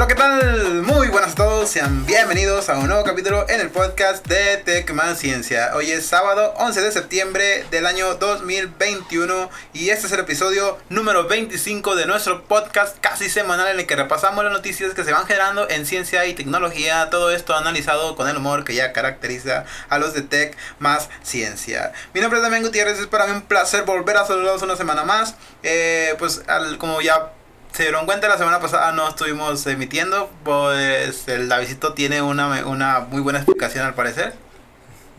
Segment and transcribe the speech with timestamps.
[0.00, 0.82] Hola, ¿qué tal?
[0.82, 4.90] Muy buenas a todos, sean bienvenidos a un nuevo capítulo en el podcast de Tech
[5.14, 5.72] Ciencia.
[5.74, 11.28] Hoy es sábado 11 de septiembre del año 2021 y este es el episodio número
[11.28, 15.26] 25 de nuestro podcast casi semanal en el que repasamos las noticias que se van
[15.26, 19.98] generando en ciencia y tecnología, todo esto analizado con el humor que ya caracteriza a
[19.98, 21.92] los de Tech Más Ciencia.
[22.14, 25.04] Mi nombre es Damián Gutiérrez, es para mí un placer volver a saludarlos una semana
[25.04, 25.34] más.
[25.62, 26.40] Eh, pues
[26.78, 27.32] como ya
[27.72, 33.00] se dieron cuenta, la semana pasada no estuvimos emitiendo, pues el Davidito tiene una, una
[33.00, 34.34] muy buena explicación al parecer.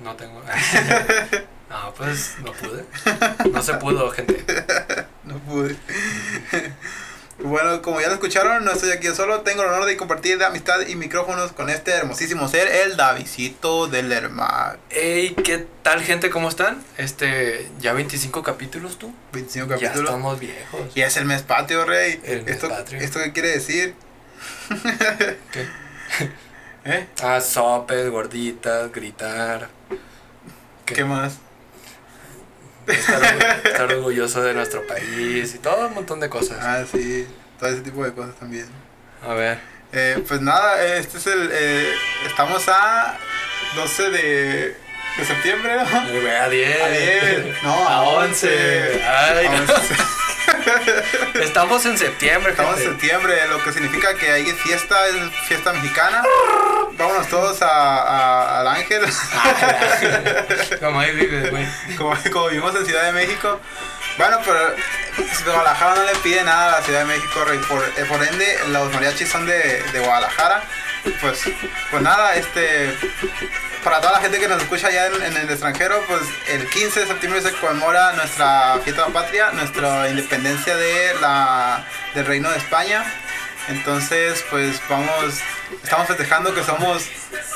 [0.03, 0.41] No tengo.
[1.69, 2.85] no, pues no pude.
[3.51, 4.43] No se pudo, gente.
[5.23, 5.77] no pude.
[7.43, 9.41] Bueno, como ya lo escucharon, no estoy aquí solo.
[9.41, 13.87] Tengo el honor de compartir de amistad y micrófonos con este hermosísimo ser, el Davidito
[13.87, 14.77] del Hermano.
[14.89, 16.29] Hey, ¿qué tal, gente?
[16.29, 16.83] ¿Cómo están?
[16.97, 19.13] Este, ya 25 capítulos tú.
[19.33, 19.95] 25 capítulos.
[19.95, 20.81] Ya estamos viejos.
[20.95, 22.19] Y es el mes patrio, rey.
[22.23, 23.01] El mes ¿Esto, patrio.
[23.01, 23.95] ¿Esto qué quiere decir?
[25.51, 25.67] ¿Qué?
[26.85, 27.07] ¿Eh?
[27.23, 29.69] Ah, sopes, gorditas, gritar.
[30.85, 31.37] ¿Qué, más?
[32.87, 36.57] Estar orgulloso de nuestro país y todo un montón de cosas.
[36.61, 37.27] Ah, sí.
[37.61, 38.67] Todo ese tipo de cosas también.
[39.25, 39.59] A ver.
[39.93, 41.49] Eh, pues nada, este es el.
[41.53, 41.93] eh,
[42.25, 43.17] estamos a
[43.75, 44.77] 12 de,
[45.17, 45.81] de septiembre, ¿no?
[45.99, 46.81] A 10.
[46.81, 47.63] A 10.
[47.63, 48.47] No, a a 11.
[48.93, 49.03] 11.
[49.05, 49.57] Ay, A no.
[49.61, 49.95] 11.
[51.43, 52.99] Estamos en septiembre, Estamos en gente.
[52.99, 55.15] septiembre, lo que significa que hay fiesta, es
[55.47, 56.23] fiesta mexicana.
[56.97, 59.03] Vámonos todos a, al Ángel,
[60.79, 61.65] Como ahí vives, güey.
[61.97, 63.59] como, como vivimos en Ciudad de México.
[64.17, 64.75] Bueno, pero
[65.45, 69.29] Guadalajara no le pide nada a la Ciudad de México, eh, por ende los mariachis
[69.29, 70.63] son de, Guadalajara.
[71.19, 71.41] Pues,
[71.89, 72.95] pues nada, este,
[73.83, 77.07] para toda la gente que nos escucha allá en, el extranjero, pues el 15 de
[77.07, 83.03] septiembre se conmemora nuestra fiesta patria, nuestra independencia de la, del Reino de España.
[83.67, 85.39] Entonces, pues vamos,
[85.83, 87.03] estamos festejando que somos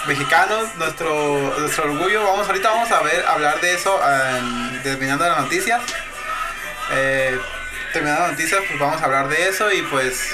[0.07, 2.23] mexicanos, nuestro, nuestro orgullo.
[2.23, 5.81] Vamos, ahorita vamos a ver, hablar de eso eh, terminando las noticias.
[6.91, 7.37] Eh,
[7.93, 10.29] terminando las noticias, pues vamos a hablar de eso y pues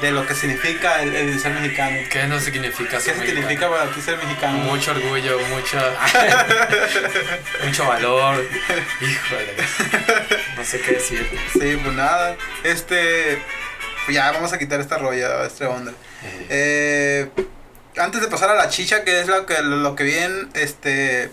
[0.00, 1.96] de lo que significa el, el ser mexicano.
[2.10, 3.72] ¿Qué no significa ¿Qué ser significa mexicano?
[3.72, 4.58] para ti ser mexicano?
[4.58, 5.80] Mucho orgullo, mucha,
[7.64, 8.44] mucho valor.
[9.00, 9.54] Híjole.
[10.56, 11.28] No sé qué decir.
[11.52, 12.36] Sí, pues nada.
[12.64, 13.38] Este.
[14.04, 15.92] Pues ya vamos a quitar esta rolla, esta onda.
[16.48, 17.28] Eh,
[17.96, 21.30] antes de pasar a la chicha, que es lo que, lo que viene, este.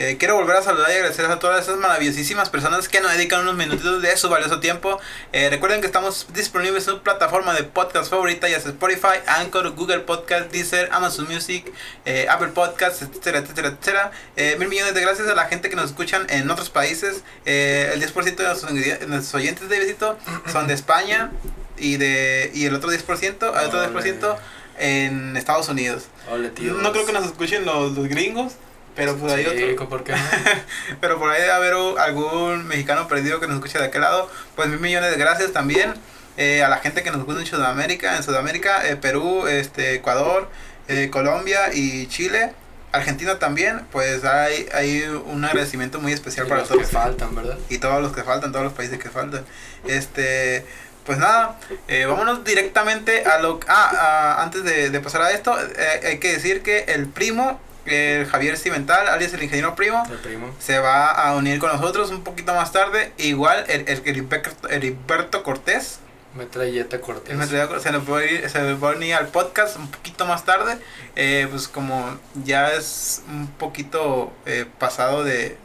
[0.00, 3.40] Eh, quiero volver a saludar y agradecer a todas esas maravillosísimas personas que nos dedican
[3.40, 5.00] unos minutitos de su valioso tiempo.
[5.32, 9.70] Eh, recuerden que estamos disponibles en su plataforma de podcast favorita, ya sea Spotify, Anchor,
[9.70, 11.72] Google Podcast, Deezer, Amazon Music,
[12.04, 14.12] eh, Apple Podcasts, etcétera, etcétera, etcétera.
[14.36, 17.24] Eh, mil millones de gracias a la gente que nos escuchan en otros países.
[17.44, 20.16] El 10% de nuestros, de nuestros oyentes de visito
[20.46, 21.32] son de España
[21.76, 24.36] y de y el otro 10%, el otro 10%
[24.78, 26.04] en Estados Unidos.
[26.30, 28.52] No creo que nos escuchen los, los gringos,
[28.98, 29.88] pero otro.
[29.88, 30.18] ¿por qué no?
[31.00, 34.30] Pero por ahí debe haber algún mexicano perdido que nos escuche de aquel lado.
[34.56, 35.94] Pues mil millones de gracias también
[36.36, 38.16] eh, a la gente que nos escucha en Sudamérica.
[38.16, 40.50] En Sudamérica, eh, Perú, este, Ecuador,
[40.88, 42.52] eh, Colombia y Chile.
[42.92, 43.86] Argentina también.
[43.92, 46.82] Pues hay, hay un agradecimiento muy especial Y para los todos.
[46.82, 47.58] que faltan, ¿verdad?
[47.68, 49.44] y todos los que faltan, todos los países que faltan.
[49.86, 50.66] Este,
[51.08, 53.90] pues nada, eh, vámonos directamente a lo ah,
[54.38, 57.58] ah, antes de, de pasar a esto, eh, hay que decir que el primo,
[57.90, 60.54] el Javier Cimental, alias el ingeniero primo, El primo.
[60.58, 63.12] se va a unir con nosotros un poquito más tarde.
[63.18, 66.00] Igual el, el, Heriberto- Cortés,
[66.34, 67.36] Metralleta Cortés.
[67.36, 70.44] material se nos puede ir, se nos va a unir al podcast un poquito más
[70.44, 70.78] tarde.
[71.16, 75.56] Eh, pues como ya es un poquito eh, pasado de,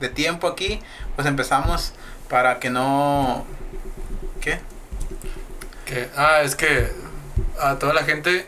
[0.00, 0.80] de tiempo aquí,
[1.16, 1.92] pues empezamos
[2.28, 3.44] para que no...
[4.40, 4.60] ¿Qué?
[5.84, 6.90] Que, ah, es que
[7.60, 8.46] a toda la gente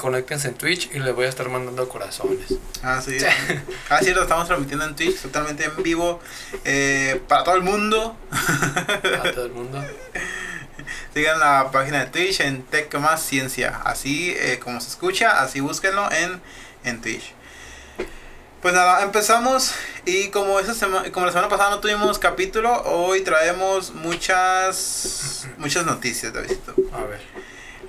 [0.00, 2.54] conéctense en Twitch y les voy a estar mandando corazones.
[2.82, 3.18] Ah, sí.
[3.90, 6.20] ah, cierto, estamos transmitiendo en Twitch totalmente en vivo
[6.64, 8.16] eh, para todo el mundo.
[8.30, 9.84] A todo el mundo.
[11.14, 13.80] Sigan la página de Twitch en Tech Más Ciencia.
[13.84, 16.40] Así eh, como se escucha, así búsquenlo en,
[16.84, 17.34] en Twitch.
[18.62, 19.72] Pues nada, empezamos
[20.04, 25.86] y como, esa sema- como la semana pasada no tuvimos capítulo, hoy traemos muchas muchas
[25.86, 26.74] noticias, Davidito.
[26.92, 27.20] A ver.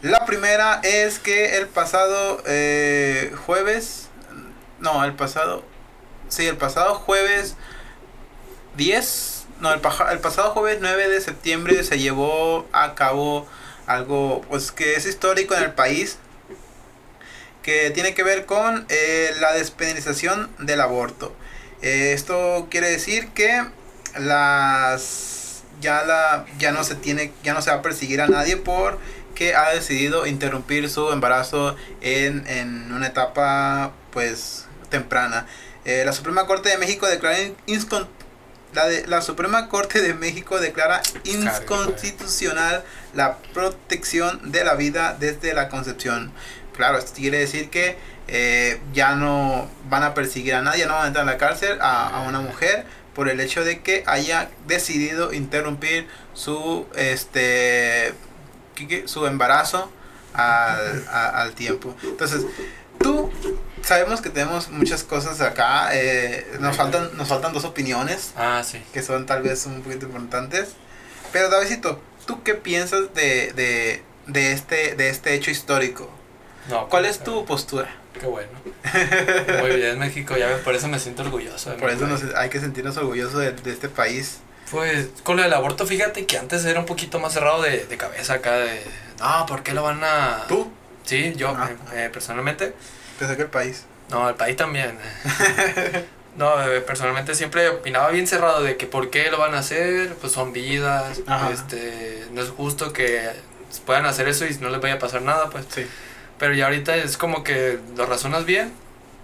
[0.01, 4.07] La primera es que el pasado eh, jueves,
[4.79, 5.63] no, el pasado,
[6.27, 7.55] sí, el pasado jueves
[8.77, 9.79] 10, no, el,
[10.11, 13.45] el pasado jueves 9 de septiembre se llevó a cabo
[13.85, 16.17] algo pues que es histórico en el país,
[17.61, 21.31] que tiene que ver con eh, la despenalización del aborto.
[21.83, 23.65] Eh, esto quiere decir que
[24.17, 28.57] las ya la ya no se tiene ya no se va a perseguir a nadie
[28.57, 28.99] por
[29.33, 35.45] que ha decidido interrumpir su embarazo en, en una etapa pues temprana.
[35.85, 37.37] Eh, la Suprema Corte de México declara
[38.73, 42.83] la, de- la Suprema Corte de México declara inconstitucional
[43.13, 46.31] la protección de la vida desde la concepción.
[46.75, 47.97] Claro, esto quiere decir que
[48.27, 51.79] eh, ya no van a perseguir a nadie, no van a entrar a la cárcel
[51.81, 58.13] a, a una mujer por el hecho de que haya decidido interrumpir su este.
[59.05, 59.91] Su embarazo
[60.33, 61.95] al, a- al tiempo.
[62.03, 62.43] Entonces,
[62.99, 63.31] tú
[63.81, 68.81] sabemos que tenemos muchas cosas acá, eh, nos faltan nos faltan dos opiniones Ah, sí.
[68.93, 70.69] que son tal vez un poquito importantes.
[71.31, 76.09] Pero Davidito, ¿tú qué piensas de, de, de este de este hecho histórico?
[76.69, 77.89] No, ¿Cuál pues, es tu postura?
[78.19, 78.49] Qué bueno.
[79.61, 81.71] Muy bien, México, ya ves, por eso me siento orgulloso.
[81.71, 84.37] de Por eso nos, hay que sentirnos orgullosos de, de este país.
[84.71, 87.97] Pues con lo del aborto, fíjate que antes era un poquito más cerrado de, de
[87.97, 88.81] cabeza acá de...
[89.19, 90.45] No, ¿por qué lo van a...?
[90.47, 90.71] ¿Tú?
[91.03, 91.69] Sí, yo Ah.
[91.93, 92.73] eh, eh, personalmente.
[93.19, 93.83] Pensé que el país.
[94.09, 94.97] No, el país también.
[96.37, 100.13] No, eh, personalmente siempre opinaba bien cerrado de que por qué lo van a hacer,
[100.15, 101.51] pues son vidas, Ajá.
[101.51, 103.29] este, no es justo que
[103.85, 105.65] puedan hacer eso y no les vaya a pasar nada, pues.
[105.69, 105.85] Sí.
[106.39, 108.71] Pero ya ahorita es como que lo razonas bien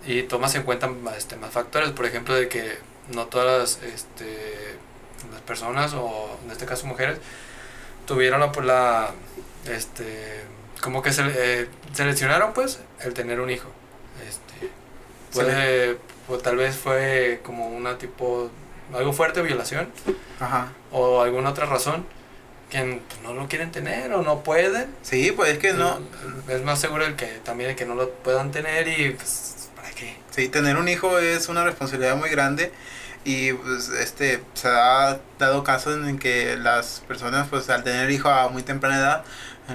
[0.05, 2.77] y tomas en cuenta este, más factores, por ejemplo, de que
[3.13, 4.66] no todas las, este,
[5.47, 7.17] personas, o en este caso mujeres,
[8.05, 9.11] tuvieron la, pues, la
[9.67, 10.43] este,
[10.81, 13.69] como que se, eh, seleccionaron pues el tener un hijo.
[14.27, 14.69] Este,
[15.33, 15.97] puede,
[16.27, 18.51] pues, tal vez fue como una tipo,
[18.93, 19.89] algo fuerte, violación,
[20.39, 20.71] Ajá.
[20.91, 22.05] o alguna otra razón
[22.69, 24.93] que pues, no lo quieren tener o no pueden.
[25.01, 25.99] Sí, pues es que no.
[26.49, 29.89] Es más seguro el que también el que no lo puedan tener y pues, ¿para
[29.91, 30.17] qué?
[30.31, 32.71] Sí, tener un hijo es una responsabilidad muy grande
[33.27, 38.29] y pues este se ha dado casos en que las personas pues al tener hijo
[38.29, 39.25] a muy temprana edad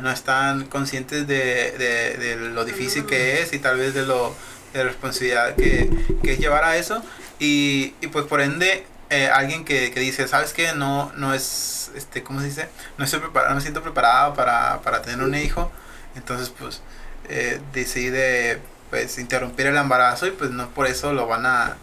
[0.01, 4.35] no están conscientes de, de, de lo difícil que es y tal vez de lo
[4.73, 5.91] de la responsabilidad que,
[6.23, 7.03] que es llevar a eso.
[7.39, 11.91] Y, y pues por ende eh, alguien que, que dice sabes que no no es
[11.95, 15.35] este cómo se dice no estoy preparado no me siento preparado para, para tener un
[15.35, 15.71] hijo.
[16.17, 16.81] Entonces pues
[17.29, 21.77] eh, decide pues interrumpir el embarazo y pues no por eso lo van a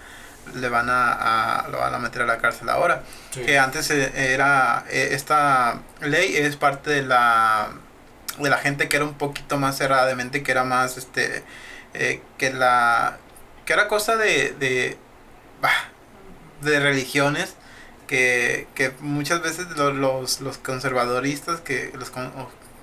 [0.56, 1.12] le van a,
[1.64, 3.04] a- lo van a meter a la cárcel ahora.
[3.46, 7.70] Que antes eh, era eh, esta ley es parte de la
[8.38, 11.44] de la gente que era un poquito más cerrada de mente que era más este
[11.94, 13.18] eh, que la
[13.66, 14.98] que era cosa de de
[15.62, 15.70] bah,
[16.62, 17.56] de religiones
[18.08, 22.10] que, que muchas veces lo- los, los conservadoristas que los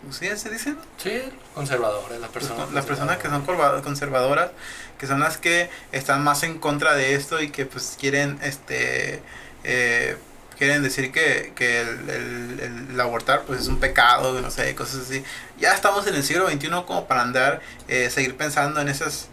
[0.07, 0.77] con- o- ¿sí se dicen?
[0.97, 1.23] Sí,
[1.55, 2.73] conservadores, las personas.
[2.73, 3.45] las personas que son
[3.83, 4.51] conservadoras
[4.99, 9.21] que son las que están más en contra de esto y que pues quieren este
[9.65, 10.17] eh,
[10.57, 15.03] quieren decir que, que el, el- el abortar pues es un pecado no sé cosas
[15.07, 15.23] así
[15.59, 19.29] ya estamos en el siglo XXI como para andar eh, seguir pensando en esas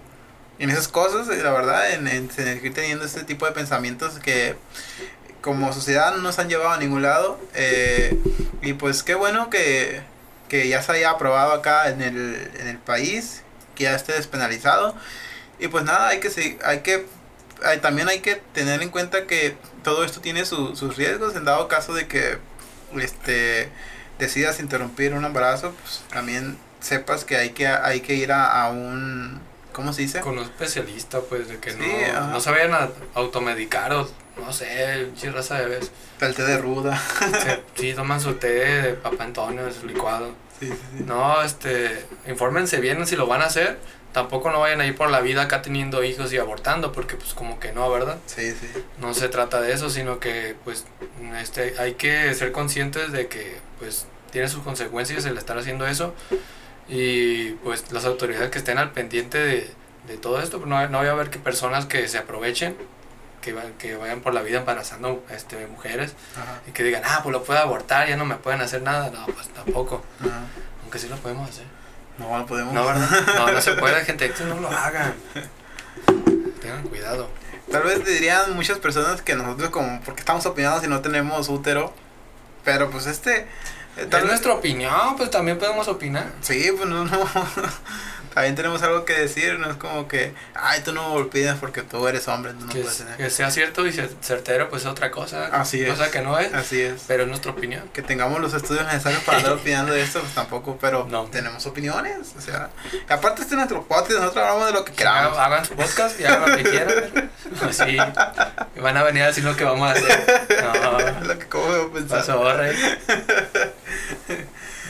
[0.59, 4.55] en esas cosas eh, la verdad en, en seguir teniendo este tipo de pensamientos que
[5.41, 8.17] como sociedad no nos han llevado a ningún lado eh,
[8.61, 10.01] y pues qué bueno que,
[10.53, 13.41] que ya se haya aprobado acá en el, en el país
[13.73, 14.95] que ya esté despenalizado.
[15.57, 17.07] Y pues nada hay que hay que
[17.63, 21.35] hay- también hay que tener en cuenta que todo esto tiene su- sus riesgos.
[21.35, 22.37] En dado caso de que
[22.99, 23.71] este
[24.19, 28.69] decidas interrumpir un embarazo pues también sepas que hay que hay que ir a, a
[28.69, 29.41] un
[29.71, 30.19] ¿cómo se dice?
[30.19, 31.79] Con un especialista, pues, de que Sí,
[32.13, 35.91] no, no se vayan a automedicar o, no sé, chirraza de vez.
[36.21, 37.01] el té de ruda
[37.75, 40.31] sí, toman su té de Papá Antonio, su licuado.
[40.59, 41.03] sí, sí, sí.
[41.05, 43.77] No, este, infórmense bien si lo van a hacer.
[44.13, 47.33] Tampoco no vayan a ir por la vida acá teniendo hijos y abortando, porque pues
[47.33, 48.19] como que no, ¿verdad?
[48.27, 48.67] sí, sí.
[48.99, 50.85] No se trata de eso, sino que pues
[51.41, 56.13] este, hay que ser conscientes de que pues tiene sus consecuencias el estar haciendo eso
[56.87, 59.69] y pues las autoridades que estén al pendiente de,
[60.07, 62.75] de todo esto, pues, no, no voy a ver que personas que se aprovechen,
[63.43, 67.19] que, va- que vayan por la vida embarazando este, mujeres Ajá, y que digan, ah,
[67.21, 70.39] pues lo puedo abortar, ya no me pueden hacer nada, no, pues tampoco, ajá.
[70.81, 71.65] aunque sí lo podemos hacer.
[72.17, 73.09] no no podemos No, ¿verdad?
[73.35, 75.13] No, no se puede, gente, esto no lo hagan.
[76.61, 77.29] Tengan cuidado.
[77.71, 81.93] Tal vez dirían muchas personas que nosotros como porque estamos opinando si no tenemos útero,
[82.63, 83.47] pero pues este
[83.97, 86.31] eh, tal Es vez nuestra opinión, pues también podemos opinar.
[86.41, 87.19] sí, pues no, no.
[88.33, 92.07] También tenemos algo que decir, no es como que, ay, tú no pides porque tú
[92.07, 93.17] eres hombre, tú no que, puedes es- tener.
[93.17, 95.47] que sea cierto y cer- certero, pues es otra cosa.
[95.47, 95.89] Así es.
[95.89, 97.03] Cosa que no es, Así es.
[97.07, 97.89] pero es nuestra opinión.
[97.93, 101.25] Que tengamos los estudios necesarios para andar opinando de esto, pues tampoco, pero No.
[101.25, 102.69] tenemos opiniones, o sea,
[103.09, 105.37] aparte este es nuestro podcast, nosotros hablamos de lo que queramos.
[105.37, 107.31] Hagan, hagan su podcast y hagan lo que quieran.
[107.69, 107.97] Así.
[108.75, 110.43] Y van a venir a decir lo que vamos a hacer.
[110.83, 112.19] No, lo que como pensar.
[112.19, 112.75] pasó, rey.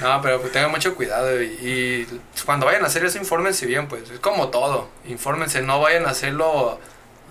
[0.03, 3.87] No, pero pues tengan mucho cuidado y, y cuando vayan a hacer eso, infórmense bien,
[3.87, 4.09] pues.
[4.09, 4.89] Es como todo.
[5.05, 6.79] Infórmense, no vayan a hacerlo.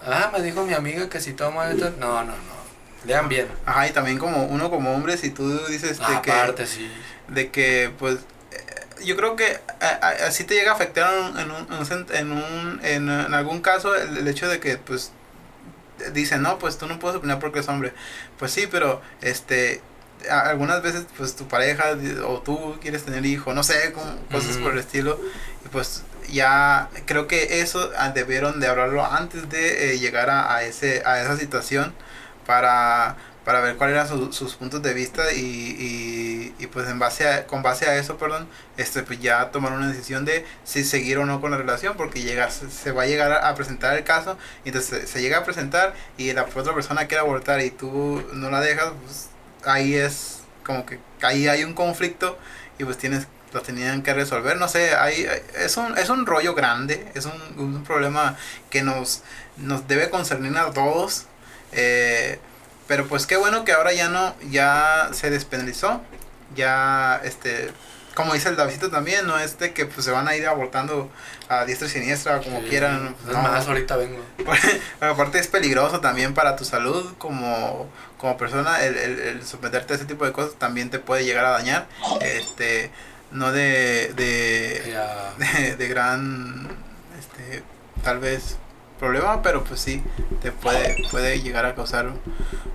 [0.05, 1.91] Ah, me dijo mi amiga que si toma esto.
[1.99, 2.63] No, no, no.
[3.05, 3.49] Lean bien.
[3.67, 6.91] Ajá, y también como uno como hombre, si tú dices de que, Aparte, sí.
[7.29, 8.19] de que, pues,
[8.53, 9.59] eh, yo creo que
[10.27, 14.19] así te llega a afectar en un, en un, en, un- en, algún caso el,
[14.19, 15.13] el hecho de que, pues,
[16.13, 17.93] dicen, no, pues tú no puedes opinar porque es hombre.
[18.39, 19.81] Pues sí, pero, este,
[20.31, 24.65] algunas veces, pues, tu pareja o tú quieres tener hijo, no sé, como cosas Ujú.
[24.65, 25.19] por el estilo,
[25.65, 30.55] y pues ya creo que eso ah, debieron de hablarlo antes de eh, llegar a,
[30.55, 31.95] a ese a esa situación
[32.47, 37.01] para para ver cuáles eran su- sus puntos de vista y, y, y, pues en
[37.01, 40.85] base a, con base a eso perdón este pues ya tomar una decisión de si
[40.85, 43.55] seguir o no con la relación porque llega se, se va a llegar a, a
[43.57, 47.21] presentar el caso y entonces se, se llega a presentar y la otra persona quiere
[47.21, 49.29] abortar y tú no la dejas pues
[49.65, 52.39] ahí es como que ahí hay un conflicto
[52.79, 55.27] y pues tienes lo tenían que resolver no sé hay
[55.57, 58.37] es un es un rollo grande es un, un problema
[58.71, 59.23] que nos
[59.59, 61.27] nos debe concernir a todos
[61.73, 62.39] eh,
[62.89, 66.01] pero pues qué bueno que ahora ya no ya se despenalizó
[66.55, 67.71] ya este
[68.15, 71.11] como dice el Davidito también no es de que pues se van a ir abortando
[71.49, 72.67] a diestra y siniestra como Sí.
[72.69, 73.43] quieran Es no.
[73.43, 74.21] más, ahorita vengo.
[75.01, 77.89] Aparte es peligroso también para tu salud como,
[78.19, 81.45] como persona, el, el, el someterte a ese tipo de cosas también te puede llegar
[81.45, 81.87] a dañar,
[82.21, 82.91] este,
[83.31, 84.97] no de, de,
[85.39, 86.69] de, de gran,
[87.19, 87.63] este,
[88.05, 88.57] tal vez
[88.99, 90.03] problema, pero pues sí,
[90.43, 92.21] te puede, puede llegar a causar un,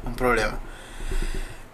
[0.03, 0.60] un problema.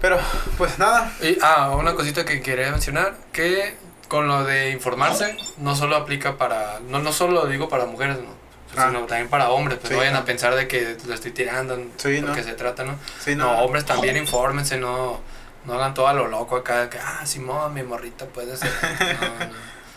[0.03, 0.19] Pero,
[0.57, 3.77] pues nada, Y, ah, una cosita que quería mencionar, que
[4.09, 8.17] con lo de informarse, no solo aplica para, no, no solo lo digo para mujeres,
[8.17, 8.27] no,
[8.75, 8.87] Ah.
[8.89, 10.19] sino también para hombres, pues Sí, no vayan no.
[10.19, 12.33] a pensar de que lo estoy tirando, Sí, lo no.
[12.35, 12.95] que se trata, ¿no?
[13.23, 15.21] sí, No, no, hombres también infórmense, no,
[15.63, 18.71] no hagan todo a lo loco acá, que, ah, Simón, mi morrita puede ser.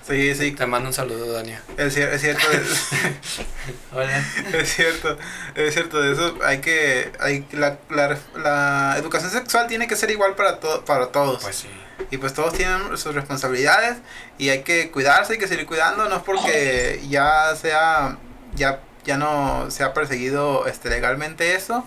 [0.07, 1.61] Sí, sí, Te mando un saludo, Dania.
[1.77, 2.89] es, cier- es cierto, es-
[3.93, 4.25] Hola.
[4.53, 5.19] Es cierto,
[5.57, 10.11] es cierto, de eso hay que, hay, la, la, la educación sexual tiene que ser
[10.13, 11.43] igual para, to, para todos.
[11.43, 11.69] Pues sí.
[12.13, 13.97] Y pues todos tienen sus responsabilidades
[14.39, 18.19] y hay que cuidarse, hay que seguir cuidando, no es porque ya sea,
[18.55, 21.85] ya, ya no sea perseguido este, legalmente eso,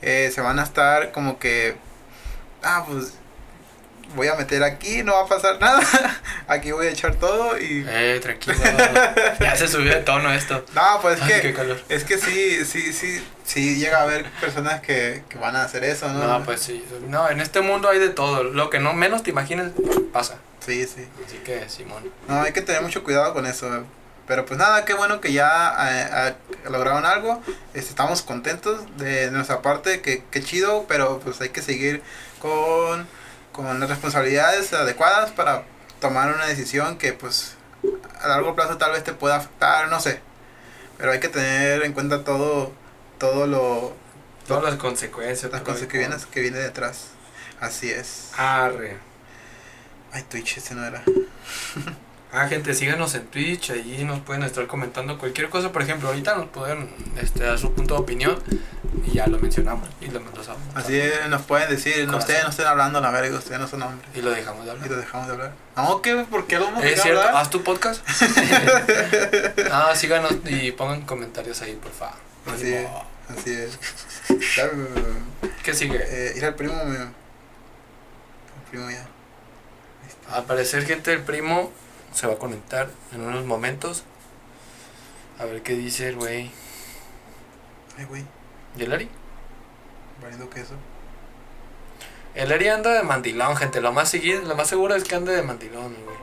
[0.00, 1.76] eh, se van a estar como que,
[2.62, 3.14] ah, pues
[4.14, 5.80] voy a meter aquí, no va a pasar nada,
[6.48, 7.84] aquí voy a echar todo y...
[7.88, 8.56] Eh, tranquilo.
[9.40, 10.64] ya se subió de tono esto.
[10.74, 11.54] No, pues es Ay, que...
[11.54, 11.80] calor.
[11.88, 15.84] Es que sí, sí, sí, sí llega a haber personas que, que van a hacer
[15.84, 16.38] eso, ¿no?
[16.38, 16.84] No, pues sí.
[17.08, 18.44] No, en este mundo hay de todo.
[18.44, 19.72] Lo que no menos te imagines
[20.12, 20.38] pasa.
[20.64, 21.06] Sí, sí.
[21.26, 22.10] Así que, Simón.
[22.26, 23.84] No, hay que tener mucho cuidado con eso.
[24.26, 27.42] Pero pues nada, qué bueno que ya eh, eh, lograron algo.
[27.72, 32.02] Este, estamos contentos de nuestra parte, que, que chido, pero pues hay que seguir
[32.38, 33.08] con,
[33.58, 35.64] con las responsabilidades adecuadas para
[36.00, 37.54] tomar una decisión que pues
[38.20, 40.20] a largo plazo tal vez te pueda afectar, no sé.
[40.96, 42.72] Pero hay que tener en cuenta todo,
[43.18, 43.94] todo lo,
[44.46, 45.50] Todas las consecuencias.
[45.50, 47.08] las el- que vienen que viene detrás.
[47.60, 48.30] Así es.
[48.36, 48.96] Arre.
[50.12, 51.02] Ay, Twitch, ese no era.
[52.30, 55.72] Ah, gente, síganos en Twitch, allí nos pueden estar comentando cualquier cosa.
[55.72, 58.38] Por ejemplo, ahorita nos pueden este, dar su punto de opinión
[59.06, 60.50] y ya lo mencionamos y lo mandamos.
[60.74, 63.82] Así es, nos pueden decir, no, ustedes no estén hablando la verga, ustedes no son
[63.82, 64.10] hombres.
[64.14, 64.90] Y lo dejamos de Y hablar.
[64.90, 65.52] lo dejamos de hablar.
[65.74, 66.16] No, ¿qué?
[66.28, 67.36] ¿Por qué lo vamos a Es cierto, hablar?
[67.42, 68.06] haz tu podcast.
[69.72, 72.16] ah, síganos y pongan comentarios ahí, por favor.
[72.54, 72.88] Así es,
[73.36, 73.78] así es.
[75.62, 75.98] ¿Qué sigue?
[76.02, 77.00] Eh, ir al primo mío.
[77.02, 79.06] El primo ya.
[80.34, 81.72] Al parecer, gente, el primo
[82.12, 84.04] se va a conectar en unos momentos.
[85.38, 86.50] A ver qué dice el güey.
[87.96, 88.24] Ay, güey,
[88.76, 89.08] ¿Y el Ari?
[90.20, 90.74] valiendo queso.
[92.34, 93.80] El Ari anda de mandilón, gente.
[93.80, 96.16] Lo más, seguido, lo más seguro es que ande de mandilón, güey.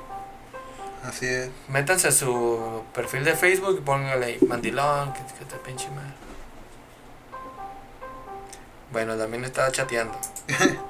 [1.03, 1.49] Así es.
[1.67, 6.13] Métanse a su perfil de Facebook y pónganle ahí, mandilón, que, que te pinche madre.
[8.91, 10.17] Bueno, también estaba chateando.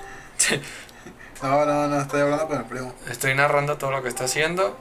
[1.41, 2.93] No, no, no, estoy hablando con el primo.
[3.09, 4.77] Estoy narrando todo lo que está haciendo.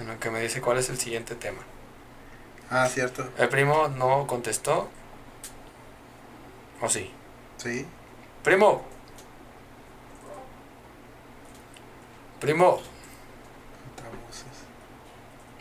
[0.00, 1.60] En lo que me dice cuál es el siguiente tema.
[2.70, 3.28] Ah, cierto.
[3.36, 4.88] El primo no contestó.
[6.80, 7.12] ¿O sí?
[7.58, 7.86] Sí.
[8.42, 8.82] Primo.
[12.40, 12.80] Primo.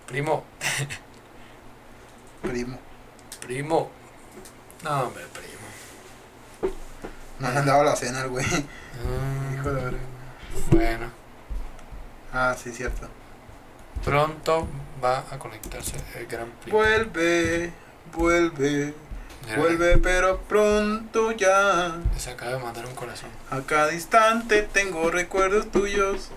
[0.08, 0.44] Primo.
[2.42, 2.80] Primo.
[3.42, 3.92] Primo.
[4.84, 6.74] No, hombre, primo.
[7.40, 8.46] No le han dado la cena al güey.
[9.04, 9.98] Mm, Hijo de.
[10.72, 11.12] Bueno.
[12.34, 13.08] Ah, sí, cierto.
[14.04, 14.68] Pronto
[15.04, 16.78] va a conectarse el gran primo.
[16.78, 17.72] Vuelve,
[18.16, 18.94] vuelve,
[19.46, 22.00] Mira, vuelve, pero pronto ya.
[22.18, 23.30] Se acaba de mandar un corazón.
[23.50, 26.30] A cada instante tengo recuerdos tuyos.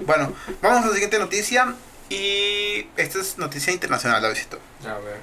[0.00, 0.32] Bueno,
[0.62, 1.74] vamos a la siguiente noticia.
[2.10, 4.58] Y esta es noticia internacional, la visito.
[4.86, 5.20] A ver.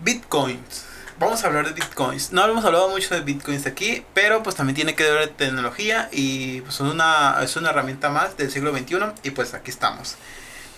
[0.00, 0.86] Bitcoins.
[1.16, 2.32] Vamos a hablar de bitcoins.
[2.32, 6.60] No hemos hablado mucho de bitcoins aquí, pero pues también tiene que ver tecnología y
[6.62, 10.16] pues una, es una herramienta más del siglo XXI y pues aquí estamos.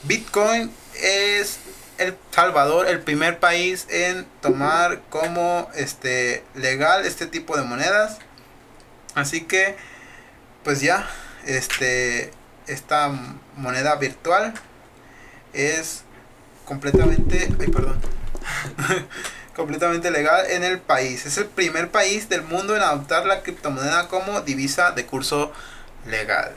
[0.02, 1.58] Bitcoin es
[1.96, 8.18] El Salvador el primer país en tomar como este legal este tipo de monedas.
[9.14, 9.76] Así que
[10.64, 11.08] pues ya
[11.46, 12.30] este
[12.66, 13.08] esta
[13.56, 14.52] moneda virtual
[15.54, 16.02] es
[16.66, 17.98] completamente, ay perdón.
[19.56, 21.26] completamente legal en el país.
[21.26, 25.52] Es el primer país del mundo en adoptar la criptomoneda como divisa de curso
[26.06, 26.52] legal.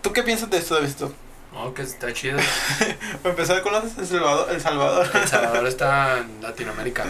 [0.00, 1.12] ¿Tú qué piensas de esto, de esto?
[1.52, 2.38] No, que está chido.
[3.22, 4.50] Para empezar, ¿conoces El Salvador?
[4.50, 5.10] El Salvador.
[5.12, 7.04] El Salvador está en Latinoamérica.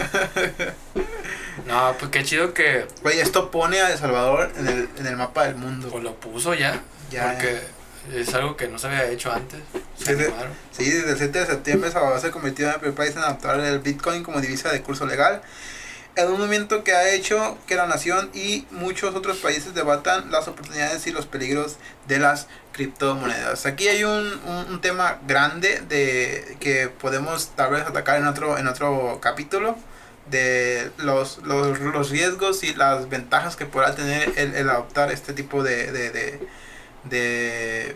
[1.65, 5.15] No, pues qué chido que Güey, esto pone a El Salvador en el, en el
[5.15, 5.87] mapa del mundo.
[5.89, 6.81] pues, lo puso ya.
[7.09, 7.61] Ya, porque
[8.13, 9.61] es algo que no se había hecho antes.
[9.97, 10.33] Sí, de-.
[10.71, 13.59] Sí, desde el 7 de septiembre Salvador se convirtió en el primer país en adoptar
[13.59, 15.41] el Bitcoin como divisa de curso legal.
[16.15, 20.47] En un movimiento que ha hecho que la nación y muchos otros países debatan las
[20.47, 23.65] oportunidades y los peligros de las criptomonedas.
[23.65, 28.59] Aquí hay un, un, un tema grande de que podemos tal vez atacar en otro,
[28.59, 29.75] en otro capítulo
[30.29, 35.33] de los, los, los riesgos y las ventajas que podrá tener el, el adoptar este
[35.33, 36.39] tipo de, de, de,
[37.05, 37.95] de,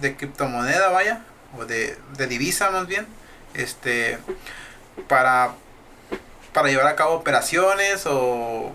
[0.00, 1.22] de criptomoneda, vaya,
[1.58, 3.06] o de, de divisa más bien,
[3.54, 4.18] este,
[5.08, 5.52] para,
[6.52, 8.72] para llevar a cabo operaciones o,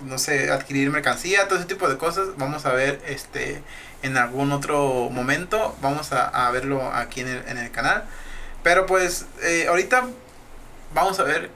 [0.00, 3.62] no sé, adquirir mercancía, todo ese tipo de cosas, vamos a ver este
[4.02, 8.04] en algún otro momento, vamos a, a verlo aquí en el, en el canal,
[8.62, 10.06] pero pues eh, ahorita
[10.94, 11.50] vamos a ver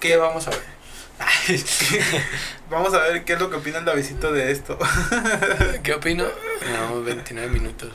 [0.00, 0.79] ¿Qué vamos a ver?
[2.70, 4.78] Vamos a ver qué es lo que opina el Davidito de esto.
[5.82, 6.24] ¿Qué opino?
[6.72, 7.90] No, 29 minutos.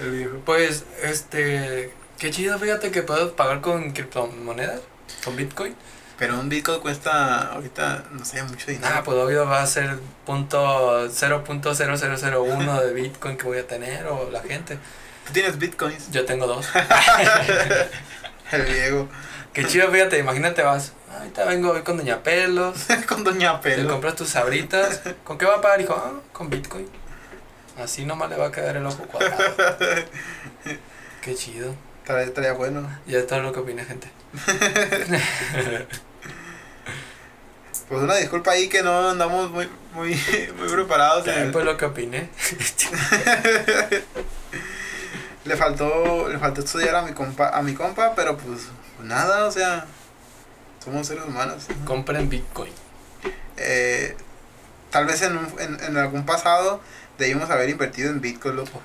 [0.00, 0.36] El viejo.
[0.44, 1.92] Pues, este.
[2.18, 4.80] Qué chido, fíjate que puedo pagar con criptomonedas,
[5.24, 5.74] con Bitcoin.
[6.18, 8.88] Pero un Bitcoin cuesta ahorita, no sé, mucho dinero.
[8.88, 14.30] Nada, pues obvio va a ser punto 0.0001 de Bitcoin que voy a tener o
[14.30, 14.78] la gente.
[15.26, 16.12] Tú tienes Bitcoins.
[16.12, 16.68] Yo tengo dos.
[18.52, 19.08] El Diego.
[19.52, 20.92] Qué chido, fíjate, imagínate, vas.
[21.18, 22.86] Ahorita vengo hoy con Doña Pelos.
[23.08, 23.90] Con Doña Te Pelo.
[23.90, 25.00] compras tus sabritas.
[25.24, 25.78] ¿Con qué va a pagar?
[25.78, 26.88] Dijo, ah, con Bitcoin.
[27.82, 29.42] Así nomás le va a quedar el ojo cuadrado.
[31.22, 31.74] Qué chido.
[32.02, 32.88] Estaría, estaría bueno.
[33.06, 34.10] Ya es todo lo que opina gente.
[37.88, 40.14] Pues una disculpa ahí que no andamos muy, muy,
[40.58, 41.24] muy preparados.
[41.24, 42.28] Ya, el- pues lo que opiné.
[45.44, 48.62] le faltó, le faltó estudiar a mi compa, a mi compa, pero pues,
[48.96, 49.86] pues nada, o sea,
[50.82, 51.66] somos seres humanos.
[51.84, 52.72] Compren Bitcoin.
[53.56, 54.16] Eh,
[54.90, 56.80] tal vez en, un- en, en algún pasado
[57.18, 58.80] debimos haber invertido en Bitcoin, loco.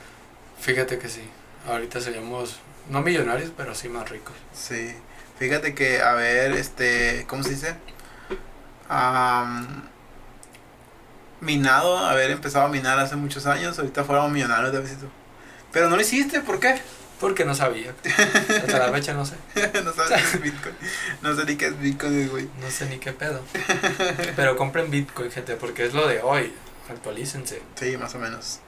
[0.60, 1.27] Fíjate que sí.
[1.67, 4.33] Ahorita seríamos, no millonarios, pero sí más ricos.
[4.53, 4.93] Sí,
[5.39, 7.75] fíjate que haber, este, ¿cómo se dice?
[8.89, 9.83] Am,
[11.41, 15.07] minado, haber empezado a minar hace muchos años, ahorita fuéramos millonarios de besito.
[15.71, 16.79] Pero no lo hiciste, ¿por qué?
[17.19, 17.95] Porque no sabía.
[18.47, 19.36] Hasta la fecha no sé.
[19.84, 20.75] no sabes qué es Bitcoin.
[21.21, 22.49] No sé ni qué es Bitcoin, güey.
[22.62, 23.41] No sé ni qué pedo.
[24.36, 26.53] Pero compren Bitcoin, gente, porque es lo de hoy.
[26.89, 27.62] Actualícense.
[27.75, 28.60] Sí, más o menos.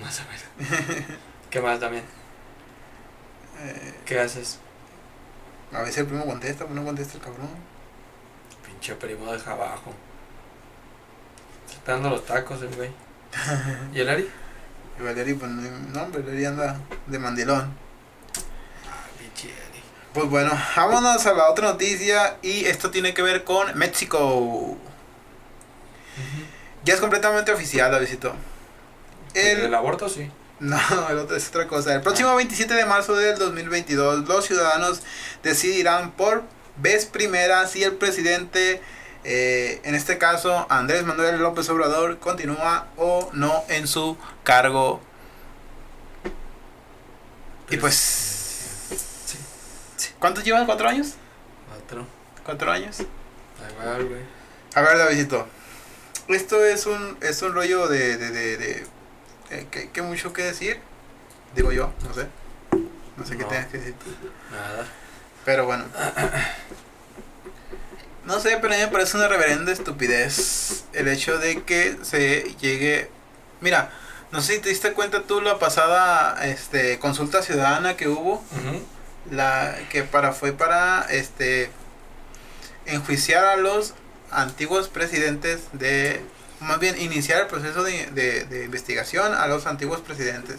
[0.00, 0.78] Más o menos.
[1.50, 2.04] ¿Qué más también?
[3.60, 4.58] Eh, ¿Qué haces?
[5.72, 7.48] a veces el primo contesta, no contesta el cabrón.
[8.64, 9.92] Pinche primo deja abajo.
[11.66, 12.90] Se está dando los tacos el güey.
[13.92, 14.30] ¿Y el Ari?
[14.98, 17.87] Y Valeri, pues no, no, hombre, Valeri anda de mandilón.
[20.18, 20.20] Ah.
[20.20, 24.76] Pues bueno, vámonos a la otra noticia y esto tiene que ver con México.
[26.84, 28.34] Ya es completamente oficial, la visitó.
[29.34, 29.60] El...
[29.66, 30.28] El, aborto sí.
[30.60, 31.94] no, el otro es otra cosa.
[31.94, 35.02] El próximo 27 de marzo del 2022, los ciudadanos
[35.44, 36.42] decidirán por
[36.78, 38.82] vez primera si el presidente,
[39.22, 45.00] eh, en este caso Andrés Manuel López Obrador, continúa o no en su cargo.
[47.70, 48.37] Y pues.
[50.20, 50.66] ¿Cuántos llevan?
[50.66, 51.14] ¿Cuatro años?
[51.68, 52.06] Cuatro.
[52.44, 52.98] ¿Cuatro años?
[53.80, 54.22] Va, güey.
[54.74, 55.46] A ver, Davidito.
[56.28, 58.16] Esto es un, es un rollo de...
[58.16, 58.86] de, de, de-
[59.50, 60.78] eh, ¿qué, qué mucho que decir?
[61.54, 62.26] Digo yo, no sé.
[63.16, 63.94] No sé qué tengas que decir.
[64.50, 64.86] Nada.
[65.44, 65.84] Pero bueno.
[68.26, 72.54] No sé, pero a mí me parece una reverenda estupidez el hecho de que se
[72.60, 73.10] llegue...
[73.62, 73.90] Mira,
[74.30, 78.34] no sé si te diste cuenta tú la pasada este, consulta ciudadana que hubo.
[78.34, 78.82] Ujú.
[79.30, 81.70] La que para fue para este
[82.86, 83.94] enjuiciar a los
[84.30, 86.22] antiguos presidentes de
[86.60, 90.56] más bien iniciar el proceso de, de, investigación a los antiguos presidentes.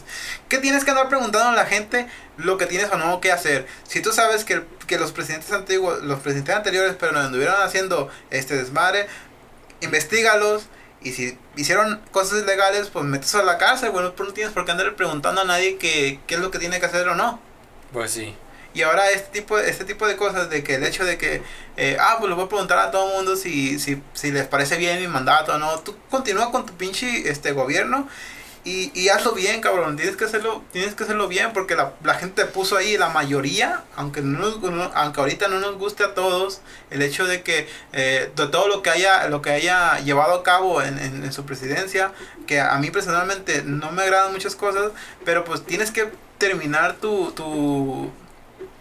[0.48, 3.68] ¿Qué tienes que andar preguntando a la gente lo que tienes o no que hacer?
[3.84, 8.10] Si tú sabes que, que los presidentes antiguos, los presidentes anteriores, pero no anduvieron haciendo
[8.30, 9.08] este desmadre,
[9.82, 10.68] investigalos.
[11.02, 14.66] Y si hicieron cosas ilegales, pues metes a la cárcel, bueno, pues no tienes por
[14.66, 17.40] qué andar preguntando a nadie qué, qué es lo que tiene que hacer o no.
[17.92, 18.36] Pues sí.
[18.74, 21.42] Y ahora este tipo, este tipo de cosas, de que el hecho de que,
[21.78, 24.48] eh, ah, pues le voy a preguntar a todo el mundo si, si, si les
[24.48, 28.08] parece bien mi mandato o no, tú continúa con tu pinche este, gobierno
[28.66, 32.14] y, y hazlo bien, cabrón, tienes que hacerlo, tienes que hacerlo bien porque la, la
[32.16, 36.14] gente te puso ahí, la mayoría, aunque, no, nos, aunque ahorita no nos guste a
[36.14, 40.36] todos, el hecho de que eh, de todo lo que haya, lo que haya llevado
[40.36, 42.12] a cabo en, en, en su presidencia,
[42.46, 44.92] que a mí personalmente no me agradan muchas cosas,
[45.24, 48.12] pero pues tienes que terminar tu, tu,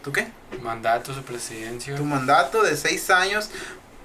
[0.08, 0.26] ¿Tu qué?
[0.62, 1.94] Mandato, su presidencia.
[1.94, 3.50] Tu mandato de seis años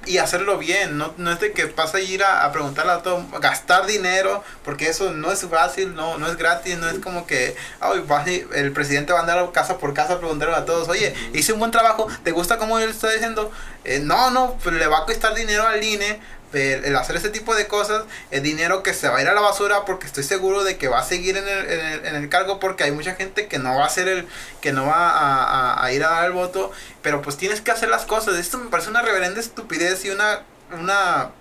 [0.05, 0.97] y hacerlo bien.
[0.97, 4.43] No, no es de que pasa a ir a, a, preguntarle a todo, gastar dinero,
[4.65, 8.73] porque eso no es fácil, no, no es gratis, no es como que ay, el
[8.73, 11.71] presidente va a andar casa por casa a preguntarle a todos, oye, hice un buen
[11.71, 13.49] trabajo, ¿te gusta cómo él está diciendo?
[13.85, 16.19] Eh, no, no, pues le va a costar dinero al INE
[16.53, 19.41] el hacer ese tipo de cosas, el dinero que se va a ir a la
[19.41, 22.29] basura porque estoy seguro de que va a seguir en el, en el, en el
[22.29, 24.27] cargo porque hay mucha gente que no va a hacer el,
[24.61, 27.89] que no va a, a, ir a dar el voto, pero pues tienes que hacer
[27.89, 28.35] las cosas.
[28.35, 31.31] Esto me parece una reverenda estupidez y una, una,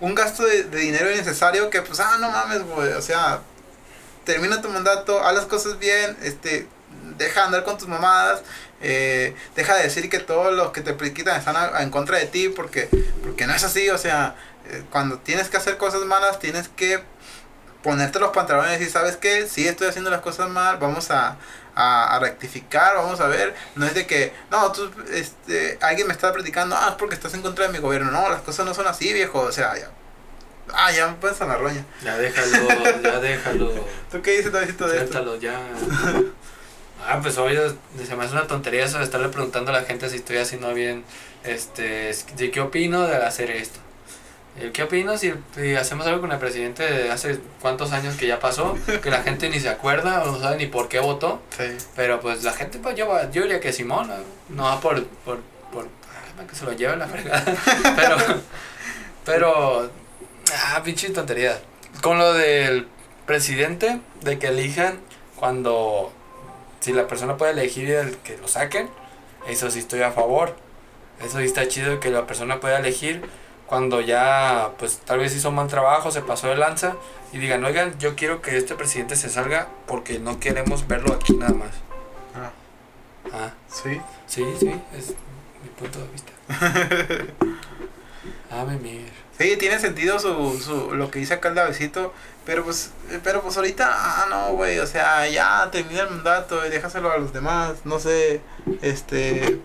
[0.00, 3.40] un gasto de, de dinero innecesario que pues, ah, no mames, güey, o sea,
[4.24, 6.66] termina tu mandato, haz las cosas bien, este,
[7.16, 8.42] deja de andar con tus mamadas,
[8.80, 12.18] eh, deja de decir que todos los que te quitan están a, a, en contra
[12.18, 12.88] de ti porque,
[13.22, 14.36] porque no es así, o sea,
[14.68, 17.02] eh, cuando tienes que hacer cosas malas tienes que
[17.82, 21.36] ponerte los pantalones y sabes que si sí, estoy haciendo las cosas mal, vamos a,
[21.74, 26.12] a, a, rectificar, vamos a ver, no es de que, no, tú, este, alguien me
[26.12, 28.74] está predicando, ah, es porque estás en contra de mi gobierno, no, las cosas no
[28.74, 29.90] son así, viejo, o sea, ya.
[30.72, 31.84] Ah, ya me puedes a la roña.
[32.04, 33.72] Ya déjalo, ya déjalo.
[34.10, 35.46] ¿Tú qué dices, Davidito, de Suéltalo, esto?
[35.46, 35.58] ya.
[37.06, 40.08] Ah, pues obvio, se me hace una tontería eso de estarle preguntando a la gente
[40.08, 41.04] si estoy haciendo bien,
[41.44, 43.80] este, de qué opino de hacer esto.
[44.72, 48.40] ¿Qué opino si, si, hacemos algo con el presidente de hace cuántos años que ya
[48.40, 48.76] pasó?
[49.02, 51.40] Que la gente ni se acuerda o no sabe ni por qué votó.
[51.56, 51.64] Sí.
[51.94, 54.10] Pero pues la gente, pues yo, yo diría que Simón,
[54.48, 55.38] no va por, por,
[55.72, 55.86] por,
[56.48, 57.44] que se lo lleve la fregada.
[57.96, 58.16] Pero,
[59.24, 59.90] pero,
[60.54, 61.60] ah, pinche tontería.
[62.02, 62.88] Con lo del
[63.26, 64.98] presidente, de que elijan
[65.36, 66.12] cuando
[66.80, 68.88] si la persona puede elegir el que lo saquen,
[69.46, 70.54] eso sí estoy a favor.
[71.24, 73.22] Eso sí está chido que la persona pueda elegir
[73.66, 76.96] cuando ya, pues tal vez hizo mal trabajo, se pasó de lanza
[77.32, 81.34] y digan, oigan, yo quiero que este presidente se salga porque no queremos verlo aquí
[81.34, 81.70] nada más.
[82.34, 82.50] Ah.
[83.32, 83.50] Ah.
[83.68, 84.00] Sí.
[84.26, 85.10] Sí, sí, es
[85.62, 86.32] mi punto de vista.
[88.50, 89.12] ah, me mir.
[89.40, 92.12] Sí, tiene sentido su, su, lo que dice acá el Davidito,
[92.44, 92.92] pero pues,
[93.24, 97.16] pero pues ahorita, ah, no, güey, o sea, ya termina el mandato y déjaselo a
[97.16, 98.42] los demás, no sé,
[98.82, 99.58] este...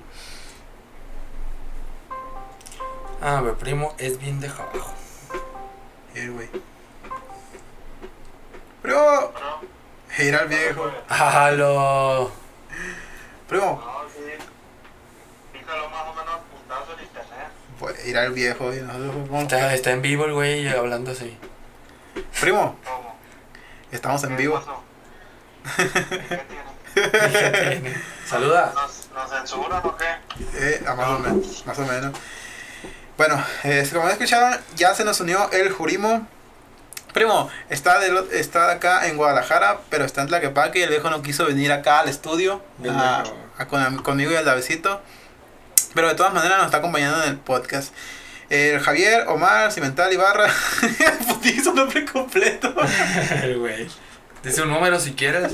[3.21, 4.93] Ah, mi primo es bien de abajo.
[6.13, 6.47] Eh, güey.
[8.81, 9.33] Primo.
[10.19, 10.89] Ir al viejo.
[11.09, 12.31] ¡Halo!
[13.49, 13.83] Primo.
[13.85, 14.21] No, sí.
[15.51, 16.44] Fíjalo más o menos
[17.85, 21.37] Pues ir al viejo y nosotros Está, está en vivo el güey hablando así.
[22.41, 22.75] Primo.
[22.83, 23.15] ¿Cómo?
[23.91, 24.55] Estamos en ¿Qué vivo.
[24.55, 24.83] pasó?
[26.95, 27.01] ¿Qué
[27.79, 27.93] tiene?
[28.27, 28.73] Saluda.
[28.73, 30.05] ¿Nos, ¿Nos censuran o qué?
[30.55, 31.63] Eh, ah, más o menos.
[31.67, 32.17] Más o menos.
[33.19, 36.27] Bueno, eh, como escucharon, ya se nos unió el Jurimo.
[37.13, 41.21] Primo, está, de, está acá en Guadalajara, pero está en Tlaquepaque y el viejo no
[41.21, 43.23] quiso venir acá al estudio a,
[43.59, 45.03] a, con, conmigo y al Davecito.
[45.95, 47.93] Pero de todas maneras nos está acompañando en el podcast.
[48.49, 50.53] El Javier Omar Cimental Ibarra.
[51.27, 52.75] Puti, nombre completo.
[53.41, 53.87] El güey.
[54.43, 55.53] Dice un número si quieres.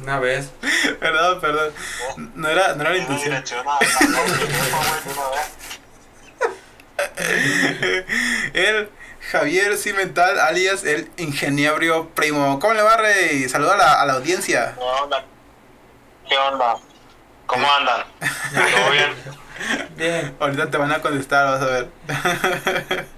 [0.00, 0.50] Una vez.
[1.00, 1.72] Perdón, perdón.
[2.34, 3.34] No era, no era la intención.
[8.52, 8.90] el
[9.32, 12.60] Javier Cimental, alias el ingeniero primo.
[12.60, 13.48] ¿Cómo le va, Rey?
[13.48, 14.74] Saluda a la, a la audiencia.
[14.76, 15.24] ¿Qué onda?
[16.28, 16.76] ¿Qué onda?
[17.46, 18.04] ¿Cómo andan?
[18.52, 19.36] ¿Todo bien?
[19.96, 20.34] Bien.
[20.38, 21.88] Ahorita te van a contestar, vas a ver.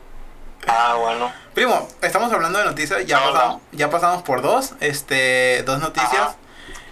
[0.70, 1.32] Ah, bueno.
[1.54, 6.36] Primo, estamos hablando de noticias, ya, pasamos, ya pasamos por dos, este, dos noticias.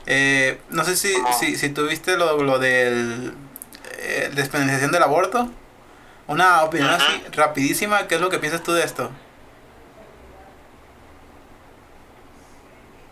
[0.06, 3.34] Eh, no sé si, si, si tuviste lo, lo del
[3.98, 5.50] eh, despenalización del aborto.
[6.26, 7.04] Una opinión Ajá.
[7.04, 9.10] así rapidísima, ¿qué es lo que piensas tú de esto?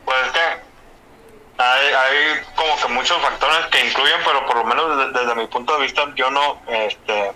[0.05, 0.41] Pues es que
[1.59, 2.41] hay,
[2.89, 6.61] muchos factores que incluyen, pero por lo menos desde, mi punto de vista yo no,
[6.69, 7.33] este,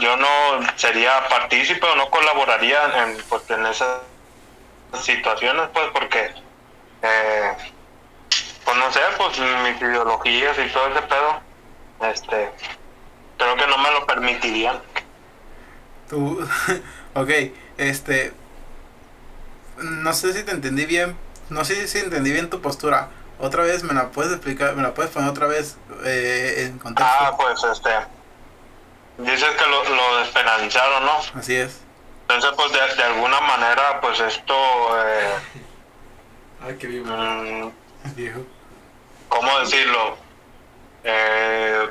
[0.00, 0.28] yo no
[0.76, 4.00] sería partícipe o no colaboraría en, pues, en esas
[5.00, 6.34] situaciones, pues porque,
[7.02, 7.52] eh,
[8.64, 11.40] pues no sé, pues mis ideologías y todo ese pedo,
[12.10, 12.50] este,
[13.38, 14.80] creo que no me lo permitirían.
[16.08, 16.46] Tú,
[17.14, 17.30] ok,
[17.78, 18.32] este,
[19.78, 21.16] no sé si te entendí bien,
[21.48, 23.08] no sé si entendí bien tu postura.
[23.42, 27.12] Otra vez, ¿me la puedes explicar, me la puedes poner otra vez eh, en contexto?
[27.12, 27.90] Ah, pues este,
[29.18, 31.18] dices que lo, lo despenalizaron, ¿no?
[31.40, 31.80] Así es.
[32.28, 34.54] Entonces, pues de, de alguna manera, pues esto,
[35.06, 35.34] eh,
[36.64, 37.04] Ay, qué bien.
[37.04, 37.72] mm,
[38.14, 38.40] Viejo.
[39.28, 40.16] ¿cómo decirlo?
[41.02, 41.90] Eh,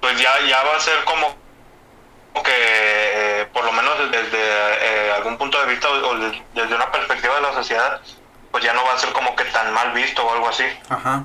[0.00, 1.28] pues ya, ya va a ser como
[2.42, 2.50] que,
[3.42, 7.36] eh, por lo menos desde eh, algún punto de vista o de- desde una perspectiva
[7.36, 8.00] de la sociedad,
[8.52, 10.64] pues ya no va a ser como que tan mal visto o algo así.
[10.88, 11.24] Ajá.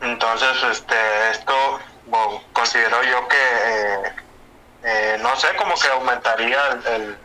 [0.00, 1.54] Entonces, este, esto
[2.06, 4.12] bueno, considero yo que, eh,
[4.84, 7.18] eh, no sé, como que aumentaría el, el,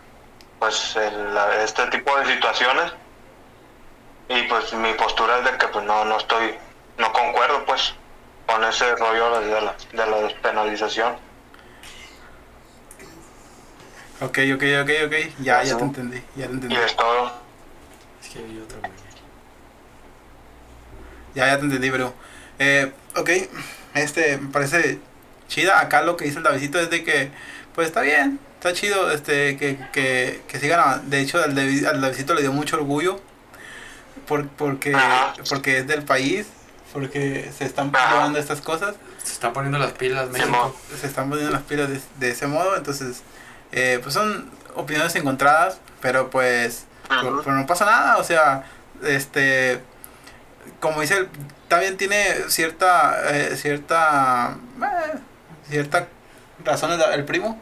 [0.59, 2.91] pues el- este tipo de situaciones.
[4.29, 6.55] Y pues mi postura es de que pues no, no estoy,
[6.97, 7.93] no concuerdo pues
[8.45, 11.17] con ese rollo de la, de la despenalización.
[14.21, 15.13] Ok, ok, ok, ok.
[15.39, 16.75] Ya, ya te entendí, ya te Y entendí.
[16.75, 17.31] es todo.
[18.29, 18.91] Es que hay otra, güey.
[21.35, 22.13] Ya, ya te entendí, bro.
[22.57, 23.29] Eh, ok,
[23.93, 24.99] este, me parece
[25.47, 25.79] chida.
[25.79, 27.31] Acá lo que dice el Davidito es de que,
[27.75, 30.79] pues está bien, está chido, este, que, que, que sigan.
[30.79, 33.21] a- De hecho, al, David- al Davidito le dio mucho orgullo
[34.27, 35.33] por, porque, Ajá.
[35.49, 36.47] porque es del país,
[36.93, 38.13] porque se están Ajá.
[38.13, 40.29] llevando estas cosas, Se están poniendo las pilas.
[40.29, 40.75] México.
[40.99, 42.75] se están poniendo las pilas de, de ese modo.
[42.75, 43.21] Entonces,
[43.71, 48.63] eh, pues son opiniones encontradas, pero pues pero, no pasa nada, o sea,
[49.03, 49.81] este,
[50.79, 51.29] como dice, el-
[51.67, 55.17] también tiene cierta, eh, cierta, eh,
[55.69, 56.07] cierta
[56.63, 57.59] razón el, primo,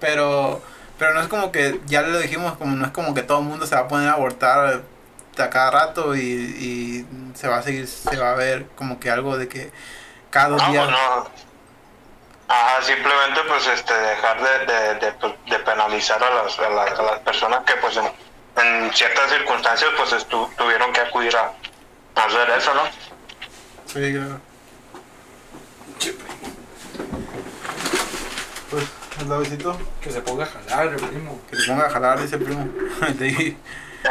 [0.00, 0.62] pero,
[0.98, 3.44] pero no es como que, ya lo dijimos, como no es como que todo el
[3.44, 4.82] mundo se va a poner a abortar
[5.38, 7.06] a cada rato y, y
[7.36, 9.70] se va a seguir, se va a ver como que algo de que
[10.30, 11.28] cada dos No, días, pues no.
[12.48, 16.98] Ajá, simplemente pues este dejar de, de, de, pues, de penalizar a las, a, las,
[16.98, 17.98] a las personas que pues
[18.62, 21.52] en, ciertas circunstancias pues estu- tuvieron que acudir a,
[22.14, 22.82] a hacer eso, ¿no?
[23.86, 24.40] Sí, claro.
[28.70, 28.84] Pues,
[29.20, 31.40] el Davidito, Que se ponga a jalar, el primo.
[31.50, 32.68] que te ponga a jalar, dice el primo.
[33.06, 33.54] El David.
[34.04, 34.08] ¿Eh?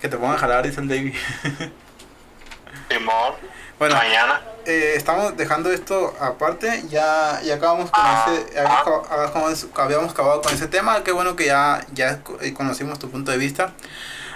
[0.00, 1.14] Que te ponga a jalar, dice el David.
[2.88, 3.34] Simón,
[3.78, 4.40] Bueno, mañana.
[4.66, 6.82] Eh, estamos dejando esto aparte.
[6.88, 8.58] Ya, ya acabamos con ese.
[8.60, 11.02] Habíamos, acab- habíamos- acabado con ese tema.
[11.04, 13.72] Qué bueno que ya, ya eh, conocimos tu punto de vista.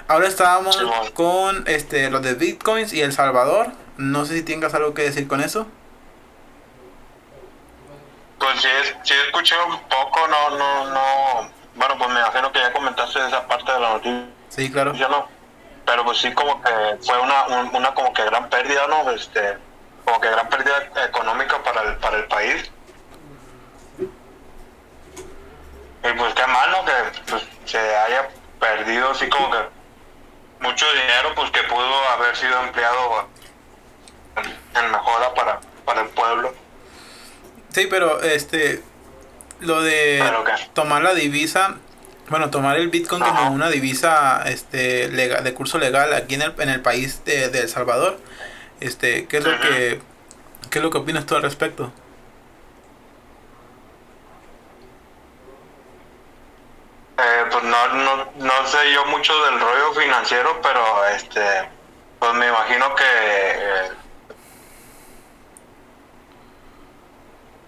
[0.09, 0.77] Ahora estábamos
[1.14, 3.69] con este los de bitcoins y El Salvador.
[3.97, 5.66] No sé si tengas algo que decir con eso.
[8.38, 8.69] Pues sí,
[9.05, 11.51] sí escuché un poco, no, no, no.
[11.75, 14.93] Bueno, pues me imagino que ya comentaste esa parte de la noticia, Sí, claro.
[14.95, 15.29] ¿no?
[15.85, 16.71] Pero pues sí como que
[17.05, 19.11] fue una, un- una como que gran pérdida, ¿no?
[19.11, 19.59] Este,
[20.11, 22.68] como que gran pérdida económica para el, para el país.
[26.03, 26.85] Y pues qué mal, ¿no?
[26.85, 26.92] Que
[27.31, 29.59] pues, se haya perdido así como que
[30.61, 33.29] mucho dinero, pues que pudo haber sido empleado
[34.75, 36.55] en, mejora para, para el pueblo.
[37.73, 38.83] Sí, pero este
[39.61, 40.25] lo de
[40.73, 41.77] tomar la divisa,
[42.31, 43.37] bueno, tomar el Bitcoin Ajá.
[43.37, 47.49] como una divisa este legal, de curso legal aquí en el, en el país de,
[47.49, 48.18] de El Salvador.
[48.81, 50.01] Este, ¿qué es lo que
[50.71, 51.93] qué es lo que opinas tú al respecto?
[57.19, 61.69] Eh, pues no, no, no sé yo mucho del rollo financiero, pero este,
[62.19, 63.90] pues me imagino que eh,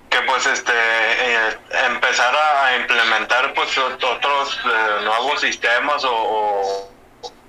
[0.08, 6.90] que pues este eh, empezar a implementar pues ot- otros eh, nuevos sistemas o, o,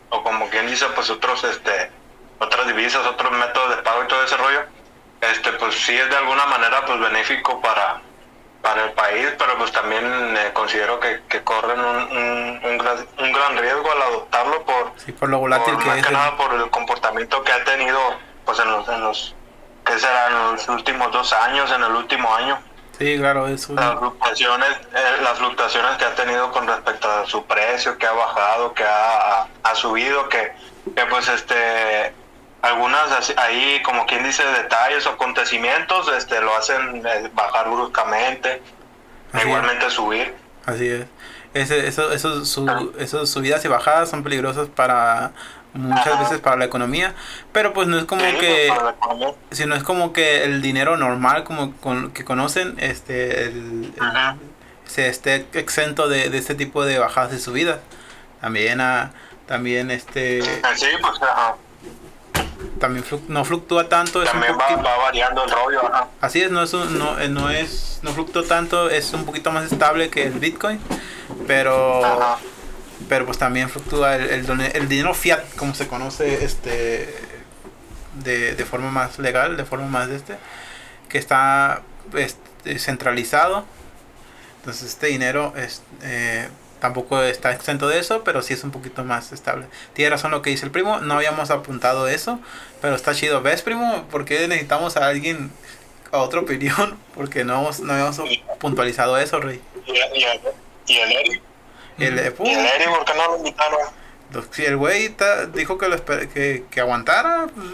[0.10, 1.90] o como quien dice pues otros este
[2.44, 4.62] otras divisas, otros métodos de pago y todo ese rollo,
[5.22, 8.02] este pues sí es de alguna manera pues benéfico para
[8.62, 10.06] para el país, pero pues también
[10.38, 14.94] eh, considero que, que corren un, un, un gran, un gran riesgo al adoptarlo por,
[15.04, 16.04] Sí, por lo volátil por que más es.
[16.04, 18.00] que el- nada por el comportamiento que ha tenido
[18.46, 19.36] pues en los, en los
[19.86, 22.58] que serán los últimos dos años, en el último año,
[22.98, 23.74] Sí, claro, eso.
[23.74, 28.14] las fluctuaciones, eh, las fluctuaciones que ha tenido con respecto a su precio, que ha
[28.14, 30.54] bajado, que ha, ha subido, que,
[30.96, 32.14] que pues este
[32.64, 38.62] algunas ahí como quien dice detalles o acontecimientos este lo hacen eh, bajar bruscamente
[39.32, 39.46] Así es.
[39.46, 40.34] igualmente subir
[40.66, 41.06] Así es.
[41.54, 42.82] Ese, eso, eso, su, Ah.
[42.98, 45.32] esos subidas y bajadas son peligrosas para
[45.74, 46.24] muchas Ajá.
[46.24, 47.14] veces para la economía,
[47.52, 50.96] pero pues no es como Sí, que pues, si no es como que el dinero
[50.98, 53.94] normal como con, que conocen este el,
[54.86, 57.80] se esté exento de, de este tipo de bajadas y subidas.
[58.40, 59.12] También, a,
[59.48, 60.42] también este,
[60.76, 61.56] Sí, pues ajá.
[62.80, 64.22] También fluc- no fluctúa tanto.
[64.22, 66.08] Es un También va, poquito- va variando el rollo, ajá.
[66.22, 69.52] Así es, no es, un- no, eh, no es, no fluctúa tanto, es un poquito
[69.52, 70.80] más estable que el Bitcoin,
[71.48, 72.38] pero, Ajá.
[73.10, 77.14] pero pues también fluctúa el, el, el dinero fiat, como se conoce, este,
[78.24, 80.36] de, de forma más legal, de forma más de este,
[81.10, 81.82] que está
[82.16, 83.66] este, centralizado.
[84.60, 86.48] Entonces este dinero es, eh,
[86.84, 89.68] tampoco está exento de eso, pero sí es un poquito más estable.
[89.94, 92.42] Tiene razón lo que dice el primo, no habíamos apuntado eso,
[92.82, 93.42] pero está chido.
[93.42, 94.04] ¿Ves, primo?
[94.12, 95.50] ¿Por qué necesitamos a alguien
[96.12, 97.00] a otra opinión?
[97.16, 98.22] Porque no, no habíamos
[98.60, 99.62] puntualizado eso, Rey.
[99.86, 100.42] Y, el,
[100.86, 101.42] y el Eri.
[102.00, 103.80] El, eh, Y el Eri, ¿por qué no lo invitaron?
[104.52, 105.16] si el güey
[105.54, 107.68] dijo que, lo que, que aguantara, pues,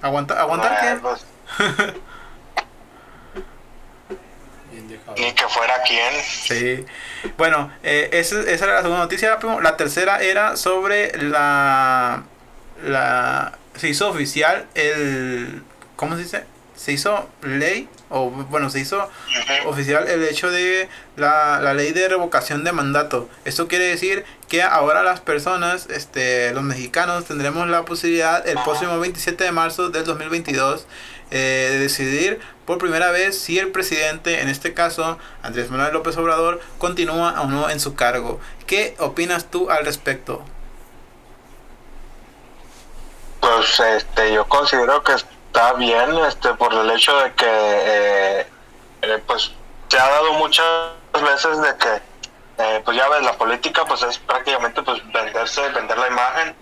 [0.00, 1.00] aguanta, ¿aguantar Eh, qué?
[1.02, 1.26] pues,
[5.16, 6.14] Ni que fuera quien.
[6.22, 6.84] Sí.
[7.36, 9.38] Bueno, eh, esa, esa era la segunda noticia.
[9.62, 12.24] La tercera era sobre la.
[12.84, 15.62] la se hizo oficial el.
[15.96, 16.44] ¿Cómo se dice?
[16.76, 17.88] Se hizo ley.
[18.12, 19.08] O bueno, se hizo
[19.64, 23.28] oficial el hecho de la, la ley de revocación de mandato.
[23.44, 29.00] Esto quiere decir que ahora las personas, este, los mexicanos, tendremos la posibilidad el próximo
[29.00, 30.86] 27 de marzo del 2022
[31.30, 36.14] eh, de decidir por primera vez si el presidente, en este caso Andrés Manuel López
[36.18, 38.38] Obrador, continúa o no en su cargo.
[38.66, 40.44] ¿Qué opinas tú al respecto?
[43.40, 45.14] Pues este, yo considero que
[45.52, 48.46] está bien, este, por el hecho de que, eh,
[49.02, 49.52] eh, pues,
[49.88, 50.64] se ha dado muchas
[51.12, 52.02] veces de que,
[52.58, 56.56] eh, pues ya ves, la política, pues es prácticamente, pues, venderse, vender la imagen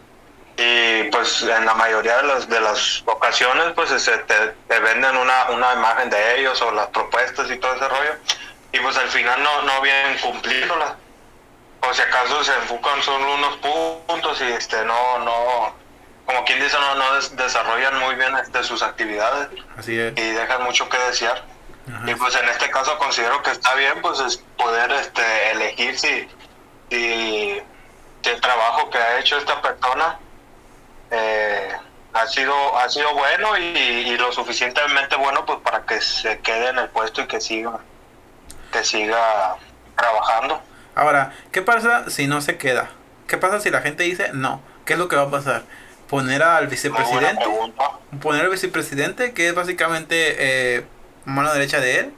[0.57, 5.51] y, pues, en la mayoría de las, de las ocasiones, pues, te, te venden una,
[5.51, 8.17] una imagen de ellos o las propuestas y todo ese rollo
[8.73, 10.95] y, pues, al final no, no vienen cumpliéndolas.
[11.83, 15.80] O si acaso se enfocan solo unos puntos y, este, no, no,
[16.31, 20.13] como quien dice, no, no des- desarrollan muy bien este, sus actividades Así es.
[20.17, 21.45] y dejan mucho que desear.
[21.93, 22.11] Ajá.
[22.11, 26.29] Y pues en este caso considero que está bien pues es poder este, elegir si,
[26.91, 27.61] si,
[28.23, 30.19] si el trabajo que ha hecho esta persona
[31.11, 31.73] eh,
[32.13, 36.69] ha sido ha sido bueno y, y lo suficientemente bueno pues para que se quede
[36.69, 37.79] en el puesto y que siga
[38.73, 39.57] que siga
[39.97, 40.63] trabajando.
[40.95, 42.91] Ahora, ¿qué pasa si no se queda?
[43.27, 44.61] ¿Qué pasa si la gente dice no?
[44.85, 45.63] ¿Qué es lo que va a pasar?
[46.11, 47.45] Poner al vicepresidente.
[48.21, 50.85] poner al vicepresidente, que es básicamente eh,
[51.25, 52.11] mano derecha de él.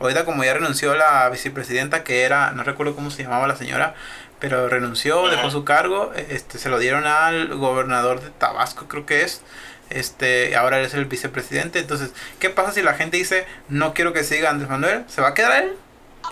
[0.00, 3.94] Ahorita como ya renunció la vicepresidenta, que era, no recuerdo cómo se llamaba la señora,
[4.38, 9.22] pero renunció, dejó su cargo, este, se lo dieron al gobernador de Tabasco, creo que
[9.22, 9.42] es.
[9.88, 11.78] Este, ahora él es el vicepresidente.
[11.78, 15.04] Entonces, ¿qué pasa si la gente dice, no quiero que siga Andrés Manuel?
[15.08, 15.72] ¿Se va a quedar él?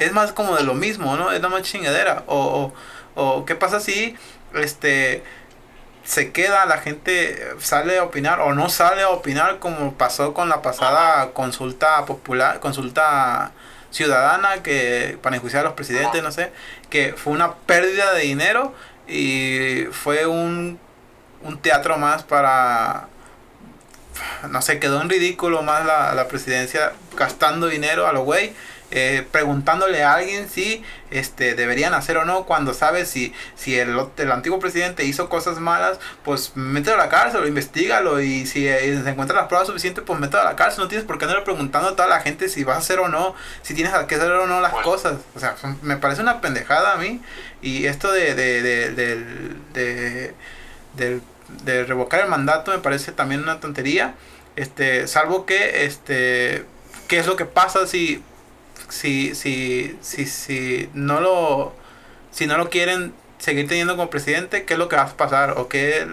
[0.00, 1.30] Es más como de lo mismo, ¿no?
[1.30, 2.24] Es la más chingadera.
[2.26, 2.72] O,
[3.14, 4.16] o, o ¿qué pasa si,
[4.54, 5.22] este,
[6.10, 10.48] se queda, la gente sale a opinar o no sale a opinar como pasó con
[10.48, 13.52] la pasada consulta popular, consulta
[13.92, 16.50] ciudadana que para enjuiciar a los presidentes, no sé,
[16.90, 18.74] que fue una pérdida de dinero
[19.06, 20.80] y fue un,
[21.44, 23.06] un teatro más para
[24.50, 28.52] no sé, quedó en ridículo más la, la presidencia gastando dinero a lo güey.
[28.92, 33.96] Eh, preguntándole a alguien si este deberían hacer o no cuando sabes si si el,
[34.16, 39.00] el antiguo presidente hizo cosas malas pues mételo a la cárcel investigalo y si eh,
[39.02, 41.44] se encuentran las pruebas suficientes pues mételo a la cárcel no tienes por qué andar
[41.44, 44.30] preguntando a toda la gente si vas a hacer o no si tienes que hacer
[44.30, 47.20] o no las cosas o sea me parece una pendejada a mí
[47.62, 48.90] y esto de de, de,
[49.72, 50.34] de,
[50.96, 51.22] del-
[51.64, 54.14] de revocar el mandato me parece también una tontería
[54.56, 56.64] este salvo que este
[57.08, 58.22] qué es lo que pasa si
[58.90, 61.72] si si si si no lo
[62.30, 65.58] si no lo quieren seguir teniendo como presidente qué es lo que va a pasar
[65.58, 66.06] o qué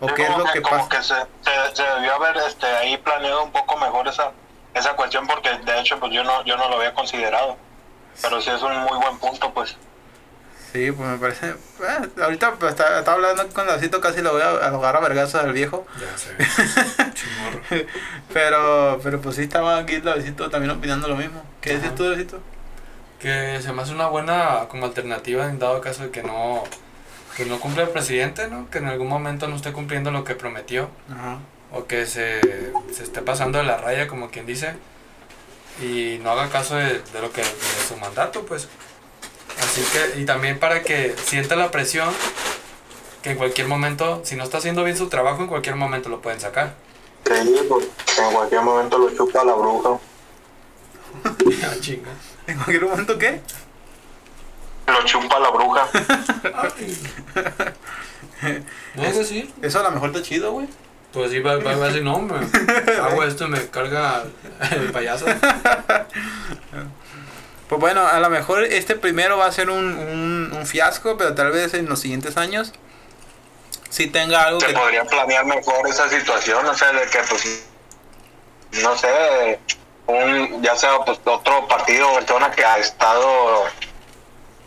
[0.00, 2.36] o Sí, qué es como lo que como pasa que se, se, se debió haber
[2.48, 4.32] este, ahí planeado un poco mejor esa,
[4.74, 7.56] esa cuestión porque de hecho pues yo no yo no lo había considerado.
[8.20, 9.76] Pero sí es un muy buen punto pues
[10.72, 14.42] sí pues me parece eh, ahorita pues, está, está hablando con Lacito casi lo voy
[14.42, 16.36] a ahogar a vergazos al viejo Ya sé.
[17.14, 17.86] Chimorro.
[18.32, 22.40] pero pero pues sí estaba aquí Lacito también opinando lo mismo qué dices tú Lacito
[23.20, 26.64] Que se me hace una buena como alternativa en dado caso de que no,
[27.36, 28.68] que no cumple el presidente, ¿no?
[28.68, 30.90] Que en algún momento no esté cumpliendo lo que prometió.
[31.08, 31.38] Ajá.
[31.70, 32.40] O que se,
[32.92, 34.74] se esté pasando de la raya, como quien dice.
[35.80, 38.68] Y no haga caso de, de lo que de su mandato, pues.
[39.60, 42.08] Así que, y también para que sienta la presión
[43.22, 46.20] que en cualquier momento, si no está haciendo bien su trabajo, en cualquier momento lo
[46.20, 46.74] pueden sacar.
[47.24, 47.86] sí, pues,
[48.18, 49.98] en cualquier momento lo chupa la bruja
[51.64, 52.10] Ah, chinga.
[52.46, 53.40] en cualquier momento qué
[54.86, 55.88] lo chupa la bruja.
[58.94, 59.52] ¿No es así?
[59.62, 60.68] Eso a lo mejor está chido, güey.
[61.12, 62.34] Pues sí, va, va, va a decir, no, me
[63.02, 64.24] hago esto y me carga
[64.70, 65.26] el payaso.
[67.72, 71.34] Pues bueno, a lo mejor este primero va a ser un, un, un fiasco, pero
[71.34, 72.70] tal vez en los siguientes años
[73.88, 74.72] sí tenga algo Se que...
[74.74, 77.64] podría planear mejor esa situación, o sea, de que pues,
[78.72, 79.58] no sé,
[80.06, 83.64] un, ya sea pues otro partido o persona que ha estado,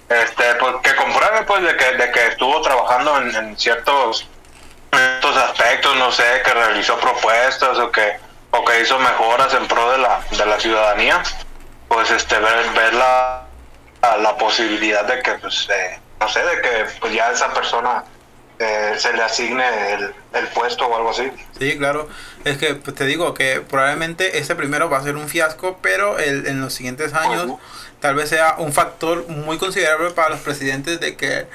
[0.10, 4.28] este, pues que compruebe pues de que, de que estuvo trabajando en, en ciertos,
[4.92, 8.18] ciertos aspectos, no sé, que realizó propuestas o que,
[8.50, 11.22] o que hizo mejoras en pro de la, de la ciudadanía,
[11.96, 13.46] pues este, ver, ver la,
[14.02, 18.04] la, la posibilidad de que pues, eh, no sé, de que pues ya esa persona
[18.60, 21.32] eh, se le asigne el, el puesto o algo así.
[21.58, 22.10] Sí, claro.
[22.44, 26.20] Es que pues, te digo que probablemente este primero va a ser un fiasco, pero
[26.20, 27.54] el, en los siguientes años
[28.02, 31.48] tal vez sea un factor muy considerable para los presidentes de que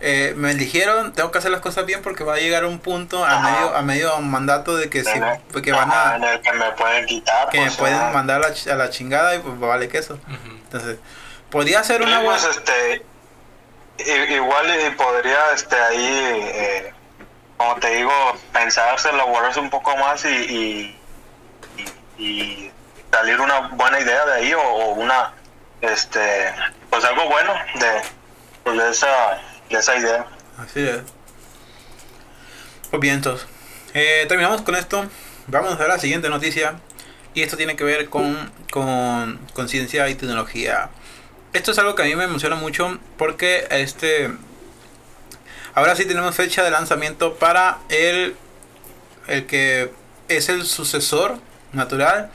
[0.00, 3.24] eh, me eligieron, tengo que hacer las cosas bien porque va a llegar un punto
[3.24, 6.70] a medio a medio mandato de que el- que van a en el que me
[6.72, 7.48] pueden quitar.
[7.48, 10.14] que me pueden mandar a la, a la chingada y pues vale queso.
[10.14, 10.56] Ujú.
[10.64, 10.98] Entonces,
[11.50, 16.92] podría ser una buena pues, este, igual y podría este ahí, eh,
[17.56, 18.12] como te digo,
[18.52, 21.00] pensarse, elaborarse un poco más y, y,
[22.18, 22.72] y- y
[23.12, 25.32] salir una buena idea de ahí o, o una,
[25.80, 26.52] este,
[26.90, 28.02] pues algo bueno de,
[28.64, 29.40] pues, de esa,
[29.70, 30.26] de esa idea.
[30.58, 31.00] Así es.
[32.90, 33.46] Pues bien, entonces,
[33.92, 35.04] eh, terminamos con esto.
[35.46, 36.80] Vamos a la siguiente noticia.
[37.34, 40.90] Y esto tiene que ver con, con, con ciencia y tecnología.
[41.52, 44.30] Esto es algo que a mí me emociona mucho porque este
[45.74, 48.36] ahora sí tenemos fecha de lanzamiento para el,
[49.26, 49.90] el que
[50.28, 51.38] es el sucesor
[51.72, 52.30] natural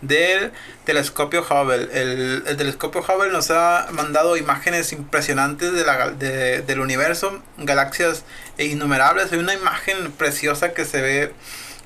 [0.00, 0.52] del
[0.84, 1.88] telescopio Hubble.
[1.92, 8.24] El, el telescopio Hubble nos ha mandado imágenes impresionantes de la de- del universo, galaxias
[8.58, 9.32] innumerables.
[9.32, 11.32] Hay una imagen preciosa que se ve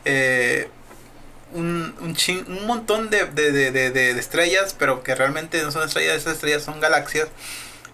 [0.05, 0.69] eh,
[1.53, 6.35] un, un, chin- un montón de, de- estrellas, pero que realmente no son estrellas, esas
[6.35, 7.29] estrellas son galaxias.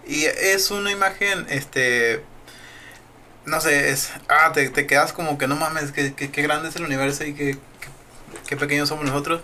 [0.07, 2.23] Y es una imagen, este,
[3.45, 6.69] no sé, es, ah, te, te quedas como que no mames, que, que, qué grande
[6.69, 7.87] es el universo y que, que,
[8.47, 9.41] qué pequeños somos nosotros.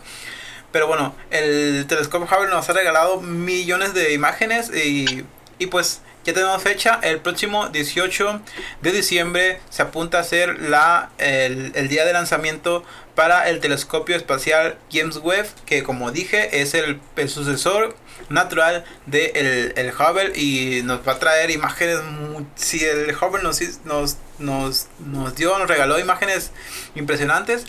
[0.77, 5.25] Pero bueno, el telescopio Hubble nos ha regalado millones de imágenes y,
[5.57, 6.99] y pues ya tenemos fecha.
[7.01, 8.41] El próximo 18
[8.83, 14.15] de diciembre se apunta a ser la, el, el día de lanzamiento para el telescopio
[14.15, 17.95] espacial James Webb, que como dije es el, el sucesor
[18.29, 21.97] natural del de el Hubble y nos va a traer imágenes.
[22.55, 26.51] Si el Hubble nos, nos, nos, nos dio, nos regaló imágenes
[26.93, 27.65] impresionantes,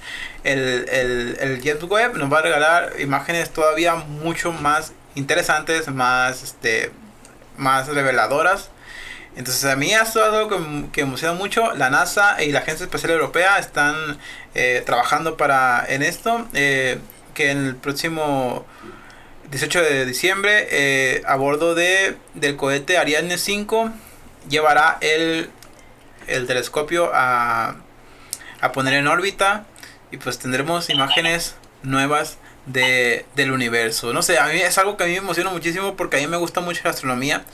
[0.52, 6.42] el, el, el James Webb nos va a regalar imágenes todavía mucho más interesantes, más,
[6.42, 6.90] este,
[7.56, 8.70] más reveladoras.
[9.36, 11.72] Entonces a mí es algo que, que emociona mucho.
[11.74, 14.18] La NASA y la Agencia Espacial Europea están
[14.54, 16.46] eh, trabajando para en esto.
[16.54, 16.98] eh,
[17.34, 18.66] que en el próximo
[19.52, 23.92] 18 de diciembre eh, a bordo de, del cohete Ariane 5
[24.48, 25.48] llevará el,
[26.26, 27.76] el telescopio a,
[28.60, 29.66] a poner en órbita
[30.10, 34.12] y pues tendremos imágenes nuevas de, del universo.
[34.12, 36.26] No sé, a mí es algo que a mí me emociona muchísimo porque a mí
[36.26, 37.44] me gusta mucho la astronomía.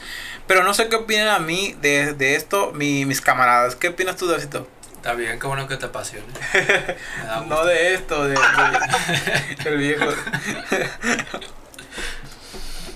[0.46, 3.76] Pero no sé qué opinan a mí de, de esto mi- mis camaradas.
[3.76, 4.68] ¿Qué opinas tú, Davidito?
[4.96, 6.26] Está bien, qué bueno que te apasione.
[7.48, 10.04] No de esto, de, de- el viejo.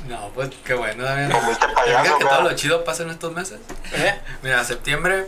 [0.08, 1.30] No, pues qué bueno, Damián.
[1.74, 3.58] Payaso, que lo chido pasa en estos meses.
[3.92, 4.14] ¿Eh?
[4.42, 5.26] Mira, septiembre,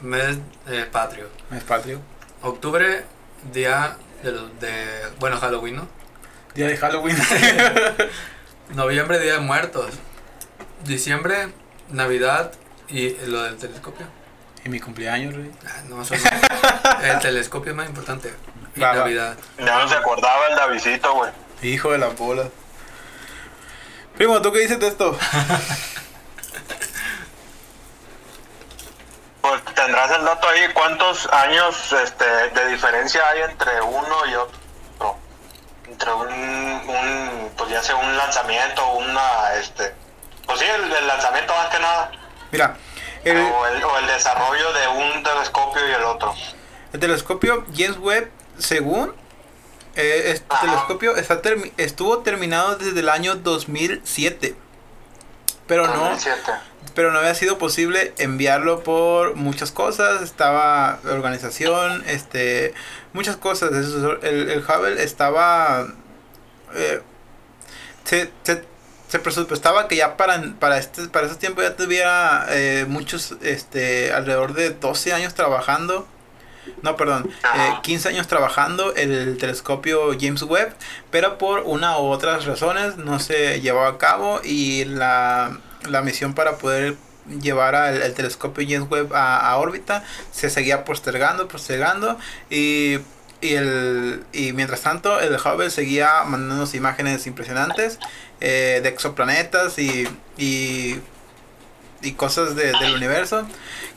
[0.00, 0.38] mes
[0.68, 1.28] eh, patrio.
[1.54, 2.00] Es patrio.
[2.40, 3.04] Octubre,
[3.52, 4.86] día de, los- de,
[5.18, 5.88] bueno, Halloween, ¿no?
[6.54, 7.16] Día de Halloween.
[8.74, 9.94] Noviembre, día de muertos.
[10.84, 11.48] Diciembre,
[11.90, 12.52] Navidad
[12.88, 14.06] y lo del telescopio.
[14.64, 15.50] y mi cumpleaños, rey.
[15.66, 17.04] Ah, no, eso no.
[17.06, 18.32] El telescopio es más importante.
[18.76, 18.94] Y Va, va.
[18.96, 19.36] Navidad.
[19.58, 21.30] Ya no se acordaba el Davidito, güey.
[21.62, 22.48] Hijo de la bola.
[24.16, 25.16] Primo, ¿tú qué dices de esto?
[29.50, 35.16] Pues tendrás el dato ahí, ¿cuántos años este, de diferencia hay entre uno y otro?
[35.88, 39.92] Entre un, un pues ya sea un lanzamiento o una, este,
[40.46, 42.12] pues sí, el, el lanzamiento más que nada,
[42.52, 42.76] Mira,
[43.24, 46.32] el, o, el, o el desarrollo de un telescopio y el otro.
[46.92, 49.16] el telescopio James Webb, según
[49.96, 50.60] eh, este Ajá.
[50.64, 54.54] telescopio está termi- estuvo terminado desde el año 2007.
[55.70, 56.42] Pero no, 2007.
[56.94, 60.20] pero no había sido posible enviarlo por muchas cosas.
[60.20, 62.74] Estaba la organización, este,
[63.14, 63.70] muchas cosas.
[63.72, 65.86] El, el Hubble estaba,
[66.74, 67.00] eh,
[68.04, 68.64] se, se-
[69.08, 74.12] se presupuestaba que ya para, para, este, para ese tiempo ya tuviera eh, muchos, este,
[74.12, 76.06] alrededor de 12 años trabajando.
[76.82, 77.82] No, perdón, eh, Ajá.
[77.82, 80.74] 15 años trabajando el telescopio James Webb,
[81.10, 85.58] pero por una u otras razones no se llevó a cabo y la,
[85.88, 86.96] la misión para poder
[87.40, 92.18] llevar al el telescopio James Webb a, a órbita se seguía postergando, postergando
[92.50, 92.98] y,
[93.40, 97.98] y, el, y mientras tanto el Hubble seguía mandándonos imágenes impresionantes
[98.40, 100.08] eh, de exoplanetas y,
[100.38, 100.96] y,
[102.02, 103.46] y cosas de- del universo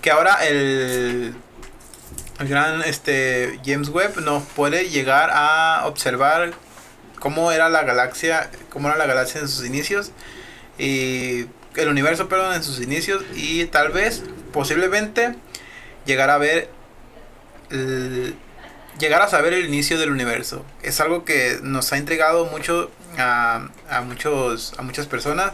[0.01, 1.33] que ahora el,
[2.39, 6.53] el gran este James Webb nos puede llegar a observar
[7.19, 10.11] cómo era la galaxia cómo era la galaxia en sus inicios
[10.77, 15.35] y el universo perdón en sus inicios y tal vez posiblemente
[16.05, 16.69] llegar a ver
[18.99, 20.65] llegar a saber el inicio del universo.
[20.81, 25.53] Es algo que nos ha intrigado mucho a, a muchos a muchas personas.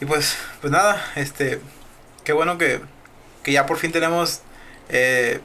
[0.00, 1.60] Y pues pues nada este
[2.24, 2.80] qué bueno que,
[3.42, 4.40] que ya por fin tenemos
[4.92, 5.40] eh,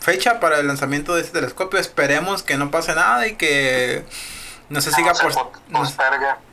[0.00, 1.78] fecha para el lanzamiento de este telescopio.
[1.80, 4.04] Esperemos que no pase nada y que
[4.68, 5.80] no se siga No se por, po- no-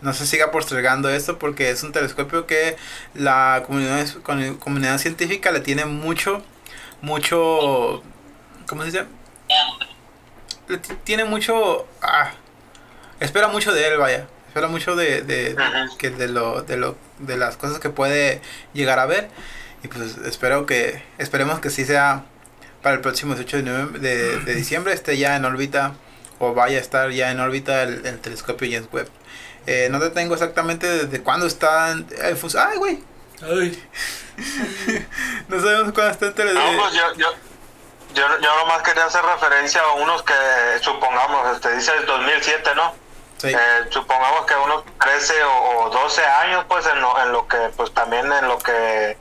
[0.02, 2.76] no se siga postergando esto porque es un telescopio que
[3.14, 6.42] la comunidad, científica le tiene mucho,
[7.02, 8.02] mucho,
[8.68, 9.06] ¿cómo se dice?
[10.68, 12.32] Le ti- tiene mucho, ah,
[13.20, 15.56] espera mucho de él, vaya, espera mucho de, de,
[15.98, 18.42] que de lo, de lo, de las cosas que puede
[18.74, 19.30] llegar a ver
[19.84, 22.24] y pues espero que, esperemos que sí sea
[22.82, 25.94] para el próximo 18 de, de, de diciembre esté ya en órbita
[26.40, 29.10] o vaya a estar ya en órbita el, el telescopio James Webb.
[29.68, 33.04] Eh, no te tengo exactamente desde cuándo está en, en fus- ¡Ay, güey!
[33.44, 33.84] Ay,
[35.48, 37.28] No sabemos cuándo está en tele- No, pues yo, yo,
[38.16, 40.34] yo, yo nomás quería hacer referencia a unos que
[40.82, 42.94] supongamos, este dice el 2007, ¿no?
[43.38, 43.58] Sí, Eh,
[43.90, 47.94] supongamos que unos 13 o, o 12 años, pues en lo, en lo que, pues
[47.94, 49.18] también en lo que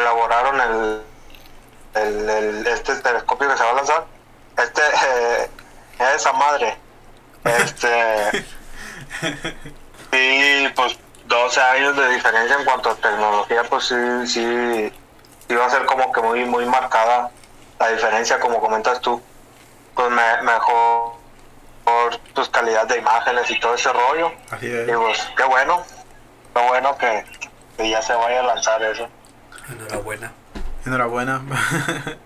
[0.00, 1.02] elaboraron el,
[1.94, 4.04] el, el- este telescopio que se va a lanzar.
[4.56, 5.50] Este, eh,
[6.14, 6.76] esa madre.
[7.44, 8.44] Este.
[10.12, 13.94] y pues 12 años de diferencia en cuanto a tecnología, pues sí,
[14.26, 14.92] sí,
[15.48, 17.30] sí va a ser como que muy, muy marcada
[17.78, 19.22] la diferencia, como comentas tú.
[19.94, 21.14] Pues me, mejor
[21.84, 24.32] por tus calidad de imágenes y todo ese rollo.
[24.50, 24.96] así Y es.
[24.96, 25.82] pues qué bueno,
[26.54, 27.24] qué bueno que,
[27.76, 29.08] que ya se vaya a lanzar eso.
[29.72, 30.32] Enhorabuena.
[30.86, 31.40] Enhorabuena.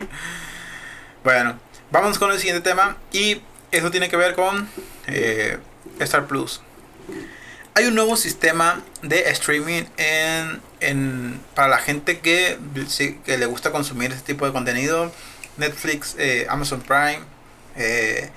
[1.24, 1.58] bueno,
[1.90, 3.40] vamos con el siguiente tema y
[3.70, 4.68] eso tiene que ver con
[5.06, 5.58] eh,
[6.00, 6.60] Star Plus.
[7.74, 12.56] Hay un nuevo sistema de streaming en, en- para la gente que,
[13.24, 15.10] que le gusta consumir este tipo de contenido.
[15.56, 17.20] Netflix, eh, Amazon Prime,
[17.76, 18.30] eh,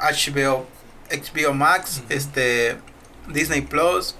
[0.00, 0.66] HBO,
[1.10, 2.76] HBO Max, este,
[3.28, 4.16] Disney Plus,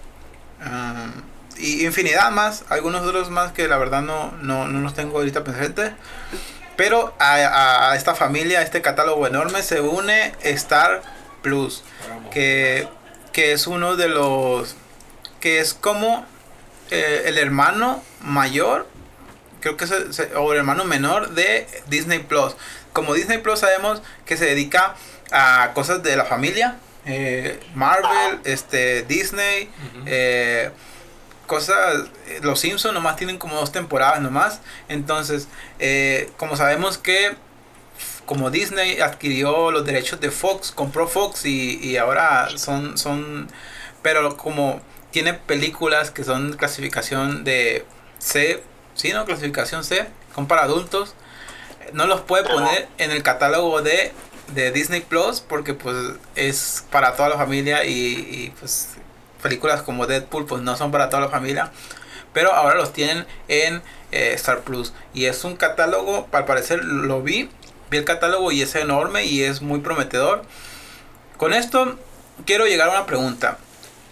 [0.64, 1.12] um,
[1.58, 5.44] y infinidad más, algunos otros más que la verdad no, no, no los tengo ahorita
[5.44, 5.92] presentes.
[6.76, 11.02] Pero a, a- a esta familia, a este catálogo enorme, se une Star
[11.42, 11.82] Plus,
[12.30, 12.88] que,
[13.32, 14.74] que es uno de los,
[15.40, 16.24] que es como
[16.90, 18.86] eh, el hermano mayor,
[19.60, 22.54] creo que es el, o el hermano menor de Disney Plus.
[22.92, 24.94] Como Disney Plus sabemos que se dedica
[25.30, 29.70] a cosas de la familia, eh, Marvel, este, Disney,
[30.06, 30.70] eh,
[31.52, 34.60] cosas, eh, los Simpsons nomás tienen como dos temporadas nomás.
[34.88, 35.48] Entonces,
[35.78, 37.36] eh, como sabemos que
[38.24, 43.48] como Disney adquirió los derechos de Fox, compró Fox y, y ahora son, son,
[44.00, 44.80] pero como
[45.10, 47.84] tiene películas que son clasificación de
[48.18, 48.62] C,
[48.94, 49.12] ¿sí?
[49.12, 49.26] ¿No?
[49.26, 51.14] Clasificación C, son para adultos,
[51.92, 54.12] no los puede poner en el catálogo de,
[54.54, 55.96] de Disney Plus porque pues
[56.34, 58.96] es para toda la familia y, y, pues
[59.42, 61.70] películas como Deadpool pues no son para toda la familia
[62.32, 64.92] pero ahora los tienen en eh, Star Plus.
[65.14, 67.50] Y es un catálogo al parecer lo vi
[67.90, 70.44] vi el catálogo y es enorme y es muy prometedor.
[71.36, 71.98] Con esto
[72.46, 73.58] quiero llegar a una pregunta.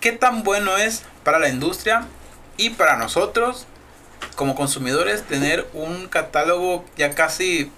[0.01, 2.07] Qué tan bueno es para la industria
[2.57, 3.67] y para nosotros
[4.37, 7.73] como consumidores tener un catálogo ya casi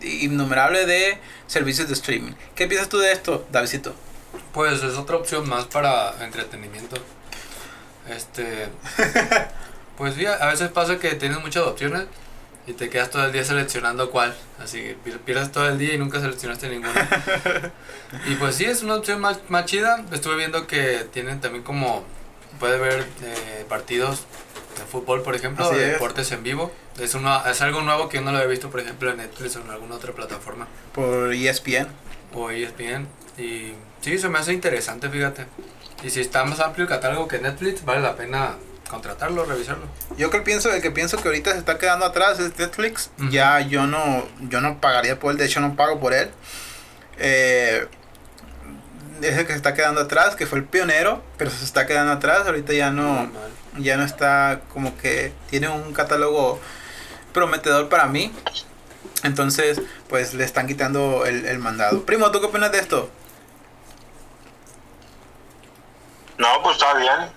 [0.00, 3.94] innumerable de servicios de streaming qué piensas tú de esto Davidito
[4.52, 6.96] Pues es otra opción más para entretenimiento.
[8.08, 8.68] Este.
[9.98, 12.06] Pues sí, a veces pasa que tienes muchas opciones
[12.66, 14.34] y te quedas todo el día seleccionando cuál.
[14.58, 17.08] Así que pier- pierdes todo el día y nunca seleccionaste ninguna.
[18.26, 20.02] y pues sí, es una opción más, más chida.
[20.10, 22.04] Estuve viendo que tienen también como.
[22.58, 24.22] Puede ver eh, partidos
[24.86, 25.92] fútbol, por ejemplo, Así de es.
[25.94, 26.72] deportes en vivo.
[27.00, 29.56] Es, una, es algo nuevo que yo no lo había visto, por ejemplo, en Netflix
[29.56, 30.66] o en alguna otra plataforma.
[30.94, 31.88] por ESPN
[32.34, 33.06] O ESPN.
[33.38, 35.46] Y sí, se me hace interesante, fíjate.
[36.02, 38.56] Y si está más amplio el catálogo que Netflix, vale la pena
[38.90, 39.84] contratarlo, revisarlo.
[40.18, 43.10] Yo que pienso, el que pienso que ahorita se está quedando atrás es Netflix.
[43.30, 46.30] Ya yo no, yo no pagaría por él, de hecho no pago por él.
[47.18, 47.86] Eh,
[49.22, 52.12] es el que se está quedando atrás, que fue el pionero, pero se está quedando
[52.12, 52.46] atrás.
[52.46, 53.50] Ahorita ya no, Normal.
[53.78, 56.60] Ya no está como que tiene un catálogo
[57.32, 58.34] prometedor para mí.
[59.22, 62.04] Entonces, pues le están quitando el, el mandado.
[62.04, 63.10] Primo, ¿tú qué opinas de esto?
[66.38, 67.32] No, pues está bien.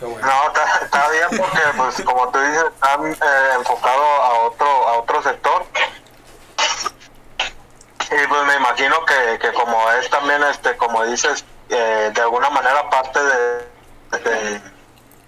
[0.00, 0.26] Bueno.
[0.26, 4.98] No, está, está bien porque, pues, como tú dices, están eh, enfocado a otro, a
[4.98, 5.64] otro sector.
[8.08, 12.50] Y pues me imagino que, que como es también, este, como dices, eh, de alguna
[12.50, 13.75] manera parte de,
[14.12, 14.60] de-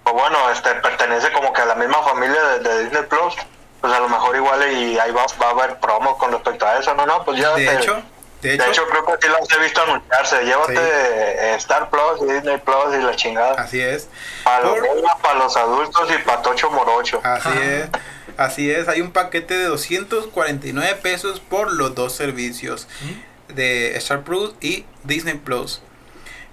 [0.04, 3.34] o bueno, este, pertenece como que a la misma familia de, de Disney Plus,
[3.80, 6.78] pues a lo mejor igual y ahí va, va a haber promos con respecto a
[6.78, 7.04] eso, ¿no?
[7.06, 8.02] No, pues ya De te- hecho,
[8.40, 10.44] de de hecho, hecho, creo que sí las he visto anunciarse.
[10.44, 11.54] Llévate Sí.
[11.58, 13.60] Star Plus y Disney Plus y la chingada.
[13.60, 14.08] así es.
[14.44, 17.20] Para los Por- para los adultos y para Tocho Morocho.
[17.24, 17.60] Así Ajá.
[17.64, 17.88] es,
[18.38, 18.88] así es.
[18.88, 22.88] Hay un paquete de 249 pesos por los dos servicios
[23.48, 25.82] de Star Plus y Disney Plus.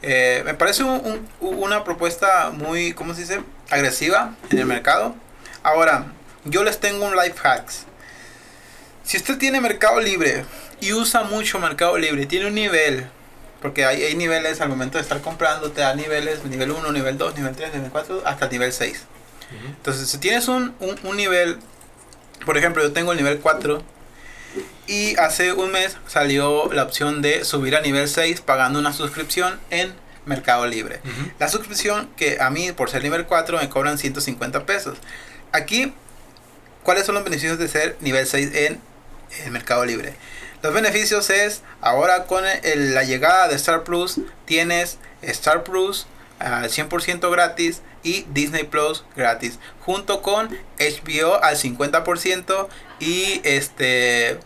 [0.07, 3.41] Eh, me parece un- un- una propuesta muy, ¿cómo se dice?
[3.71, 5.15] Agresiva en el mercado.
[5.63, 6.05] Ahora,
[6.43, 7.85] yo les tengo un life hacks.
[9.03, 10.45] Si usted tiene Mercado Libre
[10.79, 13.07] y usa mucho Mercado Libre, tiene un nivel,
[13.63, 17.17] porque hay, hay niveles al momento de estar comprando, te da niveles, nivel 1, nivel
[17.17, 19.05] 2, nivel 3, nivel 4, hasta el nivel 6.
[19.57, 19.67] Ujú.
[19.69, 21.57] Entonces, si tienes un, un, un nivel,
[22.45, 23.81] por ejemplo, yo tengo el nivel 4
[24.87, 29.59] y hace un mes salió la opción de subir a nivel 6 pagando una suscripción
[29.69, 29.93] en
[30.25, 31.01] Mercado Libre.
[31.39, 34.97] La suscripción que a mí, por ser nivel 4, me cobran 150 pesos.
[35.51, 35.93] Aquí,
[36.83, 38.81] ¿cuáles son los beneficios de ser nivel 6 en
[39.45, 40.15] el Mercado Libre?
[40.63, 46.07] Los beneficios es, ahora con el- la llegada de Star Plus, tienes Star Plus
[46.39, 52.67] al 100% gratis y Disney Plus gratis, junto con HBO al 50%
[52.99, 54.39] y este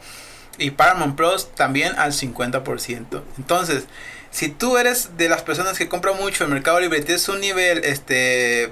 [0.60, 3.24] y Paramount Plus también al 50%.
[3.38, 3.86] Entonces,
[4.32, 7.84] si tú eres de las personas que compran mucho en Mercado Libre, tienes un nivel
[7.84, 8.72] este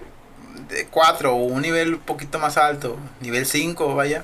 [0.69, 4.23] de 4 o un nivel un poquito más alto, nivel 5, vaya,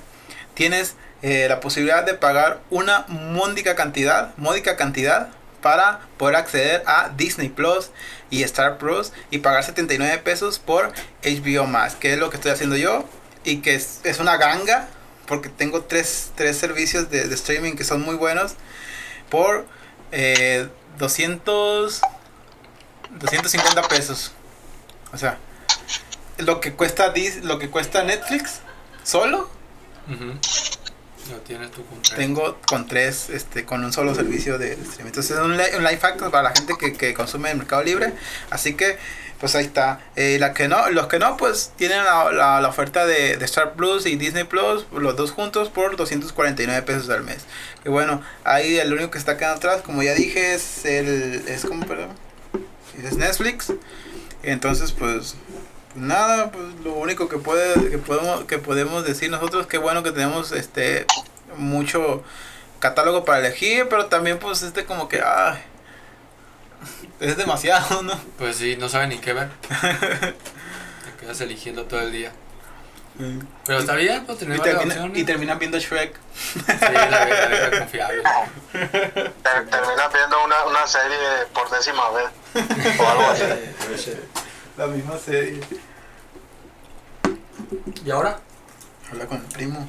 [0.53, 5.29] tienes eh, la posibilidad de pagar una módica cantidad, módica cantidad
[5.61, 7.91] para poder acceder a Disney Plus
[8.29, 10.91] y Star Plus y pagar 79 pesos por
[11.23, 13.05] HBO Max, que es lo que estoy haciendo yo
[13.45, 14.89] y que es, es una ganga
[15.27, 18.53] porque tengo tres, tres servicios de, de streaming que son muy buenos
[19.29, 19.65] por
[20.11, 20.67] eh,
[20.97, 22.01] 200
[23.19, 24.31] 250 pesos.
[25.13, 25.37] O sea,
[26.37, 28.59] lo que cuesta Dis- lo que cuesta Netflix
[29.03, 29.49] solo.
[31.29, 32.15] Lo tienes tú con tres.
[32.17, 35.07] tengo con tres este con un solo servicio de streaming.
[35.07, 38.13] Entonces es un, un life hack para la gente que, que consume en Mercado Libre.
[38.49, 38.97] Así que
[39.43, 39.99] pues ahí está.
[40.15, 43.43] Eh, la que no, los que no, pues tienen la, la- la oferta de, de
[43.43, 47.43] Star Plus y Disney Plus, los dos juntos por 249 pesos al mes.
[47.83, 51.65] Y bueno, ahí el único que está quedando atrás, como ya dije, es el es
[51.65, 52.11] como perdón,
[53.03, 53.73] es Netflix.
[54.43, 55.35] Entonces pues
[55.93, 60.11] nada, pues lo único que puede que podemos que podemos decir nosotros que bueno que
[60.11, 61.05] tenemos este
[61.57, 62.23] mucho
[62.79, 65.59] catálogo para elegir, pero también pues este como que ay,
[67.19, 68.13] es demasiado, ¿no?
[68.37, 69.49] Pues sí, no saben ni qué ver.
[69.69, 72.31] Te quedas eligiendo todo el día.
[73.65, 76.15] Pero está bien, pues tener Y, termina- y terminan viendo Shrek.
[76.55, 78.23] Sí, la la vieja confiable.
[78.71, 81.17] Ter- terminas viendo una, una serie
[81.53, 82.25] por décima vez.
[82.99, 83.43] O algo así.
[84.77, 85.59] La misma serie.
[88.03, 88.39] ¿Y ahora?
[89.11, 89.87] Habla con el primo.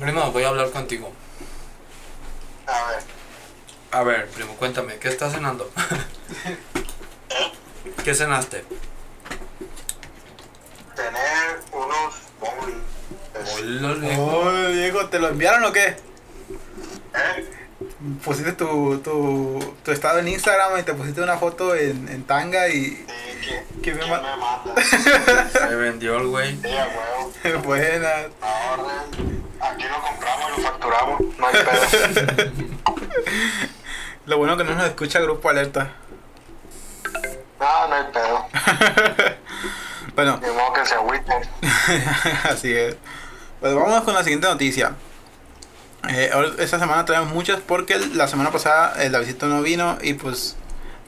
[0.00, 1.12] Primo, voy a hablar contigo.
[2.66, 3.02] A ver.
[3.90, 5.70] A ver, primo, cuéntame, ¿qué estás cenando?
[8.04, 8.62] ¿Qué cenaste?
[10.94, 12.14] Tener unos
[14.00, 14.26] viejo.
[14.26, 15.96] Oh, Diego, ¿te lo enviaron o qué?
[17.14, 17.50] ¿Eh?
[18.24, 22.68] Pusiste tu, tu, tu estado en Instagram y te pusiste una foto en, en tanga
[22.68, 22.90] y...
[22.90, 23.06] Sí,
[23.44, 24.74] ¿quién, ¿Quién me quién ma- me mata?
[25.68, 26.58] Se vendió el güey.
[26.60, 27.32] Sí, a huevo.
[27.64, 28.26] Buenas.
[28.40, 29.04] Ahora,
[29.60, 31.20] aquí lo compramos y lo facturamos.
[31.38, 31.80] No hay pedo.
[34.28, 35.90] Lo bueno que no nos escucha Grupo Alerta.
[37.58, 38.46] No, no hay pedo.
[40.14, 41.42] Bueno, Ni modo que se agüiten.
[42.50, 42.96] así es.
[43.60, 44.94] Pues vamos con la siguiente noticia.
[46.08, 50.56] Eh, esta semana traemos muchas porque la semana pasada el Davidito no vino y pues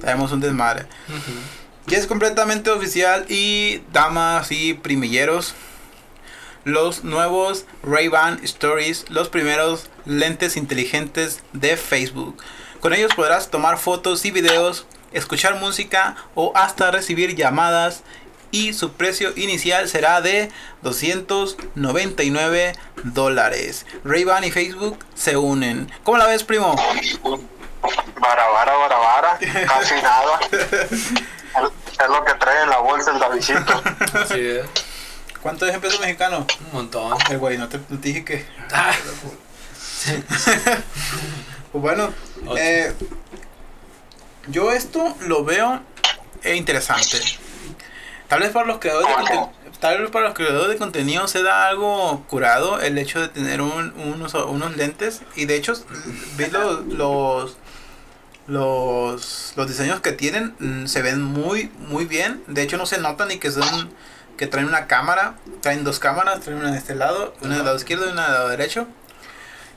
[0.01, 0.87] traemos un desmadre.
[1.87, 5.55] Ya es completamente oficial y damas y primilleros.
[6.63, 12.41] Los nuevos Ray-Ban Stories, los primeros lentes inteligentes de Facebook.
[12.81, 18.03] Con ellos podrás tomar fotos y videos, escuchar música o hasta recibir llamadas
[18.51, 20.51] y su precio inicial será de
[20.81, 22.73] 299
[23.05, 23.85] dólares.
[24.05, 25.93] Ray-Ban y Facebook se unen.
[26.05, 26.75] ¿Cómo la ves, primo?
[28.19, 29.39] Vara, vara, vara, vara.
[29.67, 30.41] Casi nada.
[30.51, 33.83] Es lo que trae en la bolsa el Davidito.
[34.15, 34.65] Así es.
[35.43, 36.47] ¿Cuánto es en pesos mexicanos?
[36.67, 37.19] Un montón.
[37.31, 38.47] El güey, no te, no te dije que.
[38.73, 38.93] Ah,
[41.73, 42.13] Pues bueno,
[42.59, 42.93] eh,
[44.49, 45.81] yo esto lo veo
[46.43, 47.19] eh, interesante.
[48.29, 49.41] Tal vez para los creadores de
[49.81, 53.63] tal vez para los creadores de contenido se da algo curado el hecho de tener
[53.63, 55.73] un- unos, unos lentes y de hecho
[56.37, 57.57] vi los los
[58.47, 62.43] los, los diseños que tienen mm, se ven muy muy bien.
[62.47, 63.93] De hecho no se nota ni que son
[64.37, 67.77] que traen una cámara, traen dos cámaras, traen una de este lado, una del lado
[67.77, 68.87] izquierdo y una del lado derecho.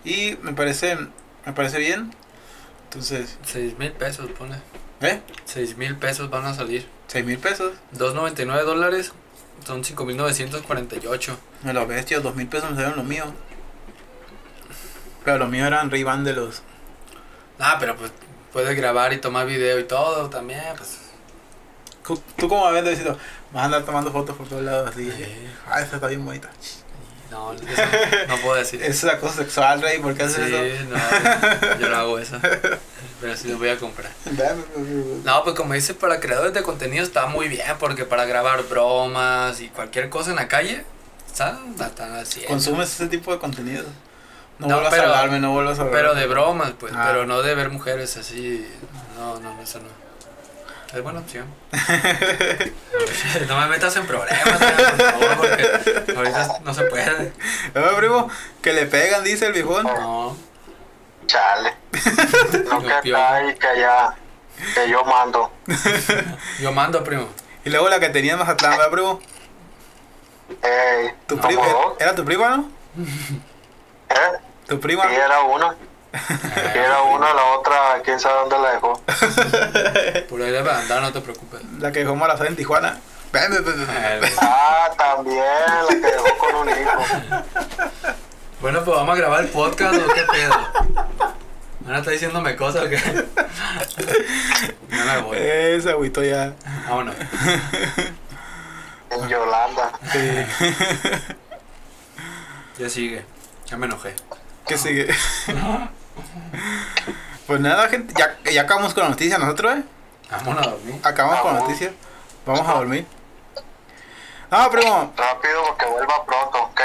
[0.06, 0.98] Y me parece
[1.46, 2.12] me parece bien.
[2.86, 4.58] Entonces, Seis mil pesos, pone.
[5.02, 5.22] ¿eh?
[5.46, 6.88] 6 mil pesos van a salir.
[7.08, 7.74] 6 mil pesos.
[7.96, 9.12] 2.99 dólares
[9.66, 11.36] son 5.948.
[11.64, 13.28] Me lo bestia, 2 mil pesos me salieron los míos.
[15.26, 16.62] Pero los míos eran ray de los.
[17.60, 18.12] Ah, pero pues
[18.52, 21.00] puedes grabar y tomar video y todo también, pues.
[22.38, 23.18] ¿Tú cómo ves, Luisito?
[23.54, 25.10] Vas a andar tomando fotos por todos lados así.
[25.10, 25.26] Sí.
[25.68, 26.50] Ah, esa está bien bonita.
[27.34, 30.84] No, no puedo decir Es una cosa sexual, Rey, ¿por qué Sí, haces eso?
[30.90, 32.38] no, yo no hago eso.
[33.22, 34.12] Pero sí lo voy a comprar.
[35.24, 39.62] No, pues como dice, para creadores de contenido está muy bien, porque para grabar bromas
[39.62, 40.84] y cualquier cosa en la calle,
[41.28, 42.50] están, están haciendo.
[42.50, 43.86] Consumes ese tipo de contenido.
[44.60, 46.00] No, No, vuelvas pero- a hablarme, no vuelvas a hablarme.
[46.02, 47.06] Pero de bromas, pues, Ah.
[47.08, 48.68] pero no de ver mujeres así.
[49.18, 49.88] No, no, eso no.
[50.94, 51.48] Es buena opción.
[53.48, 57.34] no me metas en problemas, por favor, porque ahorita no se puede.
[57.76, 58.30] Eh, primo,
[58.62, 59.84] que le pegan, dice el viejón.
[59.86, 60.38] No.
[61.26, 61.74] Chale.
[62.70, 64.16] No que acá y que allá.
[64.76, 65.52] Que yo mando.
[66.60, 67.28] Yo mando, primo.
[67.66, 69.20] Y luego la que tenía en Mazatlán, ¿verdad, primo?
[70.62, 71.42] Ey, Tu No.
[71.42, 71.96] ¿Cómo?
[72.00, 72.72] ¿Era tu prima, no?
[74.10, 74.40] ¿Eh?
[74.68, 75.12] Tu prima.
[75.12, 75.76] Y era una.
[76.14, 79.02] Era una, la otra, quién sabe dónde la dejó.
[80.30, 81.62] Por ahí debe andar, no te preocupes.
[81.80, 83.00] La que dejó malazada en Tijuana.
[83.32, 83.88] Ven, ven, ven,
[84.22, 84.32] ven.
[84.42, 87.00] Ah, también, la que dejó con un hijo.
[88.62, 90.54] Bueno, pues vamos a grabar el podcast o qué pedo.
[91.86, 92.98] ¿Ahora está diciéndome cosas o qué?
[94.90, 95.38] No me voy.
[95.38, 96.54] Ese agüito ya.
[96.88, 97.16] Vámonos.
[99.10, 99.92] En Yolanda.
[100.12, 100.46] Sí.
[102.78, 103.26] Ya sigue.
[103.66, 104.16] Ya me enojé.
[104.66, 105.14] ¿Qué sigue?
[107.48, 108.14] Pues nada, gente.
[108.18, 109.84] Ya, ya acabamos con la noticia nosotros, ¿eh?
[110.32, 110.96] Vámonos a dormir.
[111.04, 111.70] Acabamos con la Vamos.
[111.70, 111.94] noticia.
[112.46, 113.06] Vamos a dormir.
[114.50, 115.14] Ah, primo.
[115.18, 116.82] Rápido porque vuelva pronto, ¿ok?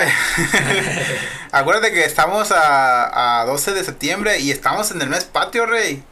[1.52, 6.02] Acuérdate que estamos a, a 12 de septiembre y estamos en el mes patio, rey.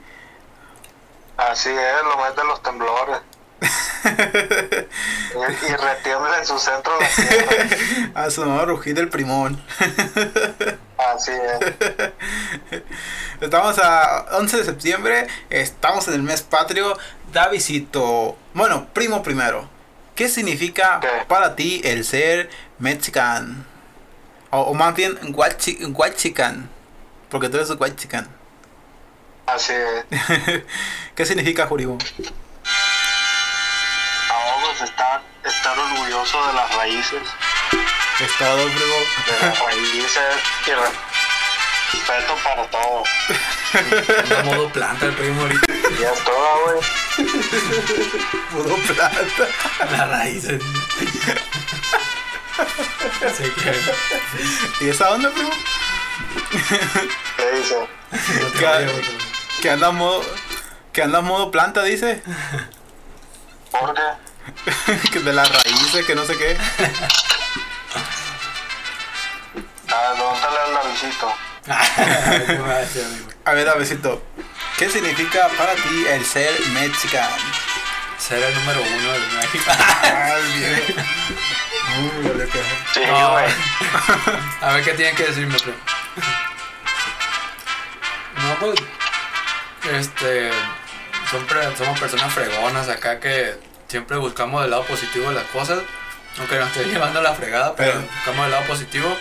[1.37, 3.19] Así es, lo mes de los temblores.
[5.35, 8.11] Y, y retiembla en su centro la tierra.
[8.15, 9.61] a su nuevo rugir del primón.
[11.15, 12.13] Así es.
[13.41, 16.97] Estamos a 11 de septiembre, estamos en el mes patrio.
[17.33, 19.69] Davidito, bueno, primo primero,
[20.15, 21.09] ¿qué significa ¿Qué?
[21.29, 22.49] para ti el ser
[22.79, 23.67] mexican?
[24.51, 26.71] O, o más bien guachi- guachican,
[27.29, 28.27] porque tú eres guachican.
[29.47, 30.05] Así es.
[31.15, 31.99] ¿Qué significa Juribo?
[34.79, 37.23] Pues estar, estar orgulloso de las raíces.
[38.19, 38.57] Es todo,
[39.67, 40.19] raíces
[40.67, 40.77] y re-
[41.93, 43.03] respeto para todo.
[44.23, 45.73] Anda modo planta el primo ahorita.
[45.73, 47.29] Y es todo, güey.
[48.53, 49.49] Puro plata.
[49.91, 50.63] Las raíces.
[53.27, 54.85] Así que.
[54.85, 55.51] ¿Y esa onda, primo?
[57.37, 57.87] ¿Qué dice?
[59.63, 60.25] No anda modo,
[60.93, 62.23] que anda modo planta, dice.
[63.71, 64.01] ¿Por qué?
[65.13, 66.57] que de las raíces, que no sé qué.
[70.15, 71.35] Pregúntale al Davidito.
[72.47, 72.81] ¿Qué me va
[73.45, 74.23] a ver, Davidito,
[74.79, 77.29] ¿qué significa para ti el ser mexican?
[78.19, 79.65] Ser el número uno del México.
[80.03, 80.85] Ay, bien.
[81.99, 82.63] Uy, vale, que-
[82.95, 83.37] Sí, No.
[84.67, 85.77] A ver qué tienen que decirme, primo.
[88.37, 88.79] No, pues.
[89.93, 90.51] Este.
[91.31, 93.57] son pre- somos personas fregonas acá que
[93.89, 95.79] siempre buscamos el lado positivo de las cosas.
[96.39, 99.17] Aunque nos esté llevando la fregada, pero Pero- buscamos el lado positivo.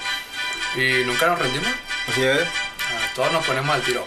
[0.75, 1.69] Y nunca nos rendimos.
[2.09, 2.41] Así es.
[2.41, 4.05] A todos nos ponemos al tiro.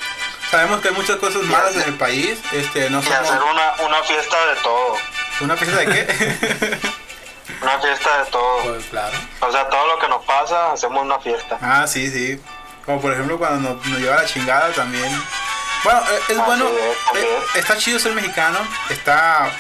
[0.51, 2.39] Sabemos que hay muchas cosas malas en el país.
[2.53, 4.97] Este, no Y hacer una, una fiesta de todo.
[5.41, 6.79] ¿Una pieza de qué?
[7.63, 8.59] Una fiesta de todo.
[8.63, 9.17] Pues claro.
[9.41, 11.59] O sea, todo lo que nos pasa, hacemos una fiesta.
[11.61, 12.41] ah, sí, sí.
[12.85, 15.11] Como por ejemplo cuando nos, nos lleva la chingada también.
[15.83, 17.57] Bueno, eh, es Así bueno, es, eh, es.
[17.61, 18.59] está chido ser mexicano,
[18.91, 19.51] está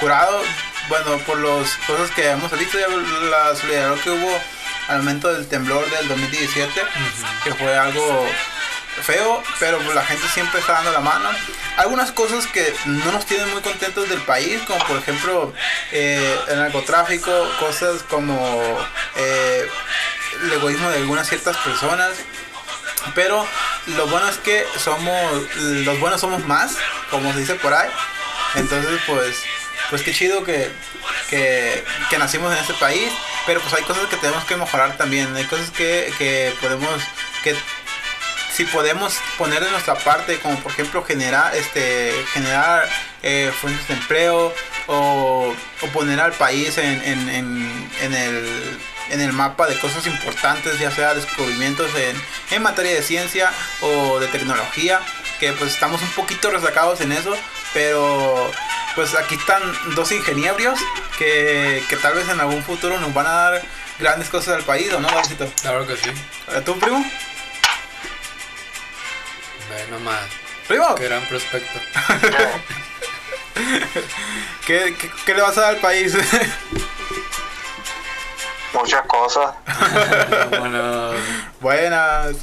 [0.00, 0.42] curado,
[0.88, 4.40] bueno, por las cosas que hemos visto, ya la solidaridad que hubo
[4.88, 6.80] al momento del temblor del 2017,
[7.44, 8.26] que fue algo
[9.02, 11.28] feo, pero la gente siempre está dando la mano.
[11.76, 15.52] Algunas cosas que no nos tienen muy contentos del país, como por ejemplo
[15.92, 17.30] eh, el narcotráfico,
[17.60, 18.36] cosas como
[19.16, 19.68] eh,
[20.42, 22.12] el egoísmo de algunas ciertas personas.
[23.14, 23.46] Pero
[23.86, 26.76] lo bueno es que somos, los buenos somos más,
[27.10, 27.88] como se dice por ahí.
[28.56, 29.42] Entonces, pues,
[29.90, 30.70] pues qué chido que,
[31.30, 33.10] que, que nacimos en este país.
[33.46, 35.34] Pero pues hay cosas que tenemos que mejorar también.
[35.36, 37.02] Hay cosas que, que podemos,
[37.42, 37.54] que
[38.52, 42.88] si podemos poner de nuestra parte, como por ejemplo generar, este, generar
[43.22, 44.54] eh, fuentes de empleo
[44.86, 48.78] o, o poner al país en, en, en, en el,
[49.10, 52.20] en el mapa de cosas importantes, ya sea descubrimientos en,
[52.50, 55.00] en materia de ciencia o de tecnología,
[55.38, 57.36] que pues estamos un poquito resacados en eso,
[57.74, 58.50] pero
[58.96, 59.62] pues aquí están
[59.94, 60.80] dos ingenieros
[61.18, 63.62] que, que tal vez en algún futuro nos van a dar
[63.98, 65.46] grandes cosas al país, ¿o no, Davidito?
[65.60, 66.10] Claro que sí.
[66.64, 67.04] ¿Tú, primo?
[69.70, 70.24] Ve nomás.
[70.66, 70.94] ¿Primo?
[70.94, 71.78] Qué gran prospecto.
[74.66, 76.14] ¿Qué, qué, qué le vas a dar al país?
[78.72, 79.54] Muchas cosas.
[80.50, 81.12] bueno,
[81.60, 82.36] Buenas.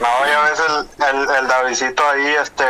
[0.00, 2.64] No, ya ves el, el, el Davidcito ahí, este,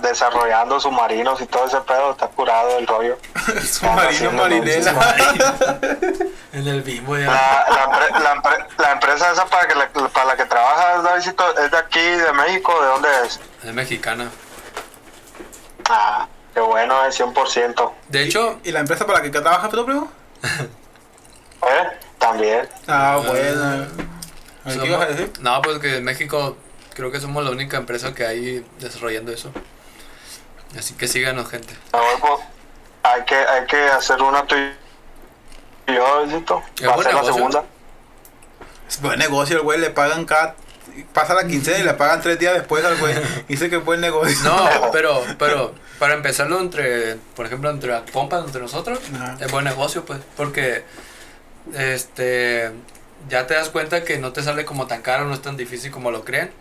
[0.00, 3.18] desarrollando submarinos y todo ese pedo, está curado el rollo.
[3.64, 5.16] Submarino marinela.
[6.52, 7.26] En el bimbo ya.
[7.26, 11.02] La, la, empre- la empre- la empresa esa para, que la, para la que trabajas,
[11.02, 12.80] Davidcito, ¿es de aquí, de México?
[12.80, 13.40] ¿De dónde es?
[13.64, 14.30] Es mexicana.
[15.88, 17.92] Ah, qué bueno, es 100%.
[18.08, 20.10] De hecho, ¿Y la empresa para la que trabajas tú, primo?
[21.62, 21.88] ¿Eh?
[22.18, 22.68] También.
[22.86, 23.86] Ah, bueno.
[24.64, 25.32] ¿Qué somos- ibas a decir?
[25.40, 26.56] no, pues que en México
[26.94, 29.50] creo que somos la única empresa que hay desarrollando eso.
[30.78, 31.74] Así que síganos, gente.
[31.92, 32.32] A ver, pues,
[33.02, 34.44] hay que, hay que hacer una
[35.86, 36.04] y yo,
[36.80, 37.34] para buen hacer la negocio.
[37.34, 37.64] segunda.
[38.88, 40.54] Es buen negocio el güey, le pagan cada...
[41.12, 43.14] Pasa la quincena y le pagan tres días después al güey.
[43.48, 44.36] Dice que es buen negocio.
[44.44, 49.36] No, pero, pero para empezarlo entre, por ejemplo, entre las pompas, entre nosotros, Ajá.
[49.40, 50.84] es buen negocio, pues, porque
[51.74, 52.70] este
[53.28, 55.90] ya te das cuenta que no te sale como tan caro, no es tan difícil
[55.90, 56.52] como lo creen,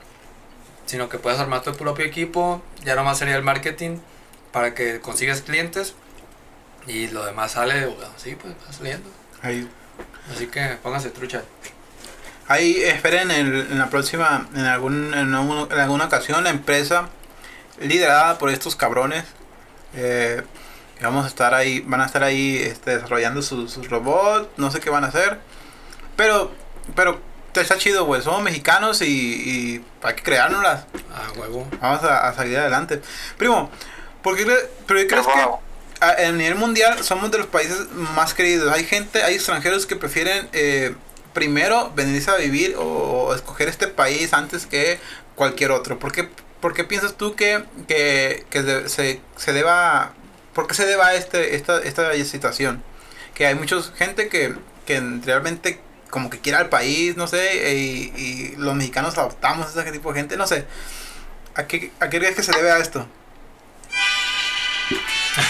[0.85, 3.99] sino que puedes armar tu propio equipo, ya nomás sería el marketing
[4.51, 5.95] para que consigas clientes
[6.87, 9.09] y lo demás sale, bueno, sí, pues va saliendo.
[9.41, 9.69] Ahí,
[10.31, 11.43] Así que pónganse trucha.
[12.47, 17.09] ahí esperen en, en la próxima, en, algún, en, en alguna ocasión, la empresa
[17.79, 19.25] liderada por estos cabrones.
[19.93, 20.43] eh,
[21.01, 24.79] vamos a estar ahí, van a estar ahí este, desarrollando sus, sus robots, no sé
[24.81, 25.39] qué van a hacer.
[26.19, 26.51] Pero,
[26.95, 27.21] pero
[27.55, 28.21] está chido, güey.
[28.21, 30.83] Somos mexicanos y, y hay que creárnoslas.
[31.15, 31.65] A huevo.
[31.79, 33.01] Vamos a, a salir adelante.
[33.37, 33.71] Primo,
[34.21, 34.45] ¿por qué
[34.85, 35.39] pero crees que
[36.01, 38.73] a, a nivel mundial somos de los países más queridos?
[38.73, 40.93] Hay gente, hay extranjeros que prefieren eh,
[41.33, 44.99] primero venirse a vivir o, o escoger este país antes que
[45.35, 45.99] cualquier otro.
[45.99, 46.27] ¿Por qué,
[46.59, 50.11] por qué piensas tú que, que, que de- se, se deba...
[50.53, 52.83] ¿Por qué se deba a este, esta, esta situación?
[53.35, 54.53] Que hay mucha gente que,
[54.85, 55.79] que realmente
[56.09, 60.11] como que quiere al país, no sé, y, y los mexicanos adoptamos a ese tipo
[60.13, 60.65] de gente, no sé.
[61.55, 63.07] ¿A qué, ¿A qué crees que se debe a esto?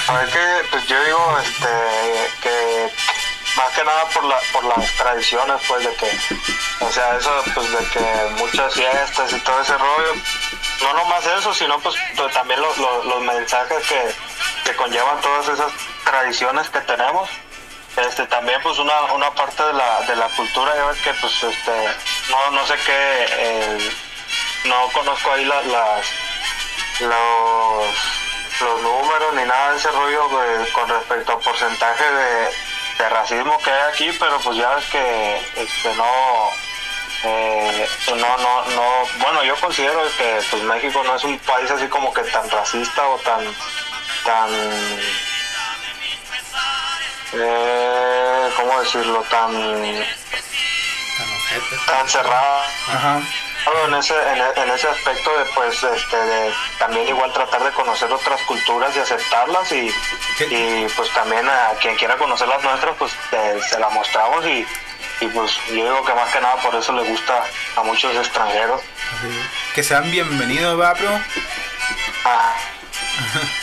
[0.08, 1.68] A ver que, pues yo digo, este,
[2.42, 2.92] que
[3.58, 6.12] más que nada por la, por las tradiciones, pues de que,
[6.86, 10.14] o sea, eso, pues de que muchas fiestas y todo ese rollo,
[10.82, 11.96] no nomás eso, sino pues
[12.34, 14.02] también lo- lo- los mensajes que,
[14.70, 15.72] que conllevan todas esas
[16.04, 17.30] tradiciones que tenemos.
[18.08, 21.34] Este, también pues una, una parte de la, de la cultura, ya ves que pues
[21.44, 21.72] este,
[22.30, 23.92] no, no sé qué, eh,
[24.66, 26.06] no conozco ahí la- las,
[27.02, 27.88] los,
[28.62, 30.30] los números ni nada de ese rollo
[30.74, 32.50] con respecto al porcentaje de,
[33.10, 36.50] racismo que hay aquí, pero pues ya ves que este no
[37.24, 41.88] eh, no no no bueno yo considero que pues México no es un país así
[41.88, 43.40] como que tan racista o tan
[44.26, 44.50] tan
[47.34, 50.06] eh, cómo decirlo tan
[51.88, 52.62] Tan cerrado.
[52.94, 53.22] Ajá.
[53.86, 58.12] En ese, en, en ese aspecto de pues este de también igual tratar de conocer
[58.12, 59.94] otras culturas y aceptarlas y,
[60.50, 64.66] y pues también a quien quiera conocer las nuestras pues eh, se las mostramos y,
[65.22, 67.44] y pues yo digo que más que nada por eso le gusta
[67.76, 68.82] a muchos extranjeros.
[69.76, 71.22] Que sean bienvenidos, ¿va, primo?
[72.26, 72.56] ah,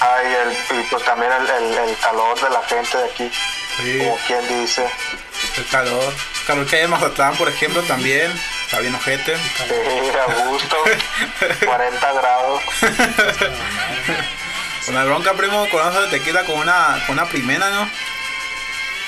[0.00, 0.32] ah, y,
[0.74, 3.30] el- y, pues también el, el- el calor de la gente de aquí
[3.76, 4.88] Sí, como quien dice
[5.58, 6.14] el calor.
[6.46, 8.32] Calor que hay en Mazatlán, por ejemplo, también.
[8.64, 9.36] Está bien ojete.
[9.36, 10.76] Sí, a gusto.
[11.66, 12.62] 40 grados.
[14.86, 17.90] Con la bronca, primo, con eso te quita con una, con una primera, ¿no?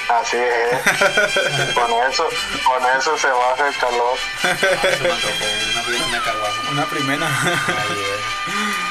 [0.09, 1.73] Así es.
[1.75, 2.29] Con eso,
[2.65, 4.19] con eso se baja el calor.
[4.41, 4.47] Se
[6.05, 6.71] una, caguama.
[6.71, 7.29] Una primera.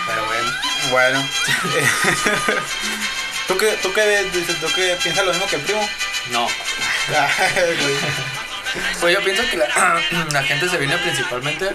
[0.07, 0.51] Pero bueno.
[0.91, 1.28] bueno.
[3.47, 4.59] ¿Tú qué, tú qué dices?
[4.59, 5.89] ¿Tú qué piensas lo mismo que el primo?
[6.32, 6.47] No.
[8.99, 9.65] Pues yo pienso que la,
[10.32, 11.74] la gente se viene principalmente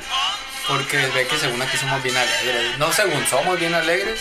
[0.68, 2.78] porque ve que según aquí somos bien alegres.
[2.78, 4.20] No según somos bien alegres.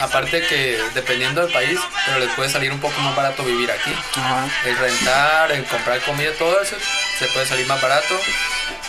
[0.00, 3.94] Aparte que dependiendo del país, pero les puede salir un poco más barato vivir aquí.
[4.16, 4.46] Ajá.
[4.66, 6.76] El rentar, el comprar comida, todo eso
[7.18, 8.14] se puede salir más barato.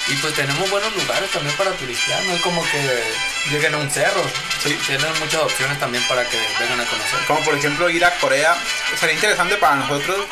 [0.09, 2.23] Y pues tenemos buenos lugares también para turistear.
[2.23, 3.03] No es como que
[3.51, 4.23] lleguen a un cerro.
[4.63, 7.19] Sí, tienen muchas opciones también para que vengan a conocer.
[7.25, 8.55] Como por ejemplo ir a Corea.
[8.99, 10.25] Sería interesante para nosotros,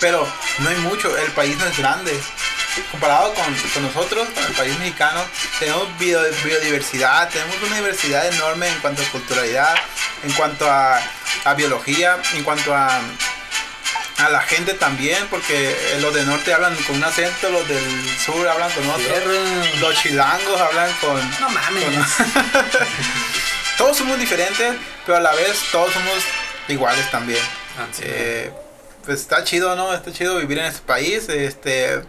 [0.00, 0.26] pero
[0.58, 1.16] no hay mucho.
[1.16, 2.18] El país no es grande.
[2.90, 5.24] Comparado con, con nosotros, con el país mexicano,
[5.58, 9.74] tenemos bio- biodiversidad, tenemos una diversidad enorme en cuanto a culturalidad,
[10.24, 11.00] en cuanto a,
[11.44, 13.00] a biología, en cuanto a,
[14.18, 18.46] a la gente también, porque los del norte hablan con un acento, los del sur
[18.46, 19.32] hablan con otro,
[19.80, 21.84] los chilangos hablan con, No mames.
[23.78, 24.74] todos somos diferentes,
[25.06, 26.14] pero a la vez todos somos
[26.68, 27.42] iguales también.
[27.78, 28.02] Ah, sí.
[28.04, 28.52] Eh,
[29.04, 29.92] pues está chido, ¿no?
[29.94, 31.28] Está chido vivir en este país.
[31.28, 32.02] Este,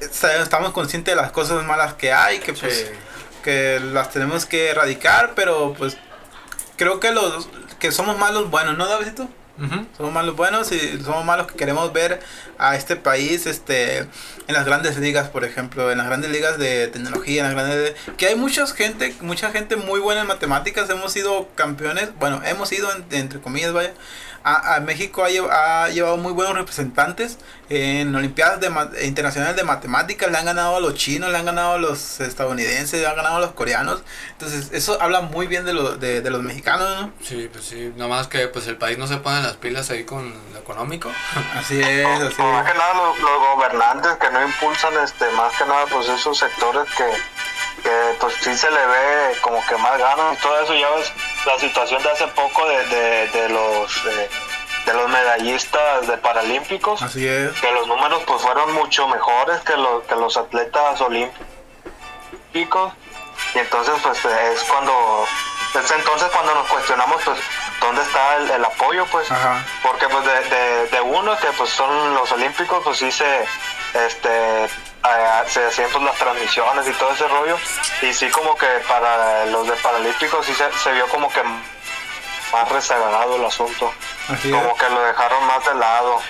[0.00, 2.84] estamos conscientes de las cosas malas que hay, que pues Sí.
[3.42, 5.96] que las tenemos que erradicar, pero pues
[6.76, 9.28] creo que los que somos malos buenos, ¿no, Davidito?
[9.58, 9.86] Ujú.
[9.96, 12.20] Somos malos buenos y somos malos que queremos ver
[12.58, 14.08] a este país este en
[14.54, 18.26] las grandes ligas, por ejemplo, en las grandes ligas de tecnología, en las grandes que
[18.26, 22.90] hay mucha gente, mucha gente muy buena en matemáticas, hemos sido campeones, bueno, hemos ido
[22.92, 23.94] en- entre comillas, vaya.
[24.48, 27.38] A, a México ha, ha llevado muy buenos representantes
[27.68, 31.72] en Olimpiadas de internacionales de matemáticas, le han ganado a los chinos, le han ganado
[31.72, 34.04] a los estadounidenses, le han ganado a los coreanos.
[34.30, 37.12] Entonces, eso habla muy bien de, lo- de, de los mexicanos, ¿no?
[37.24, 37.92] Sí, pues sí.
[37.96, 41.10] Nomás que pues el país no se pone las pilas ahí con lo económico.
[41.56, 42.72] Así es, así Más es.
[42.72, 46.84] que nada los, los gobernantes que no impulsan este más que nada pues esos sectores
[46.96, 47.04] que,
[47.82, 51.12] que pues sí se le ve como que más ganas y todo eso ya ves
[51.44, 54.28] la situación de hace poco de, de, de los eh,
[54.86, 57.52] de los medallistas de paralímpicos Así es.
[57.60, 62.92] que los números pues fueron mucho mejores que los que los atletas olímpicos
[63.54, 65.24] y entonces pues es cuando
[65.74, 67.38] es entonces cuando nos cuestionamos pues
[67.80, 69.64] dónde está el, el apoyo pues Ajá.
[69.82, 73.44] porque pues de, de, de uno que pues son los olímpicos pues sí se
[74.06, 74.68] este
[75.48, 77.58] se hacían pues las transmisiones y todo ese rollo
[78.02, 81.42] y sí como que para los de paralímpicos sí se, se vio como que
[82.52, 83.92] más rezagado el asunto
[84.28, 84.54] Así es.
[84.54, 86.20] como que lo dejaron más de lado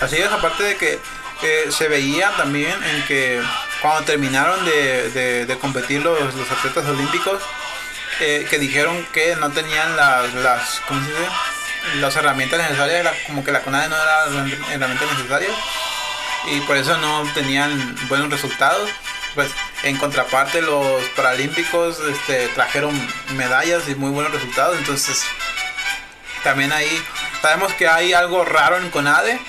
[0.00, 0.98] Así es, aparte de que
[1.42, 3.42] eh, se veía también en que
[3.82, 7.40] cuando terminaron de, de- de competir los, los atletas olímpicos,
[8.20, 11.28] eh, que dijeron que no tenían las, las, ¿cómo se dice?
[12.00, 14.34] las herramientas necesarias, la- como que la CONADE no era las
[14.72, 15.52] herramientas necesarias
[16.46, 18.88] y por eso no obtenían buenos resultados.
[19.34, 19.50] Pues
[19.82, 22.94] en contraparte los paralímpicos este, trajeron
[23.34, 25.24] medallas y muy buenos resultados, entonces
[26.44, 27.02] también ahí
[27.42, 29.40] sabemos que hay algo raro en CONADE,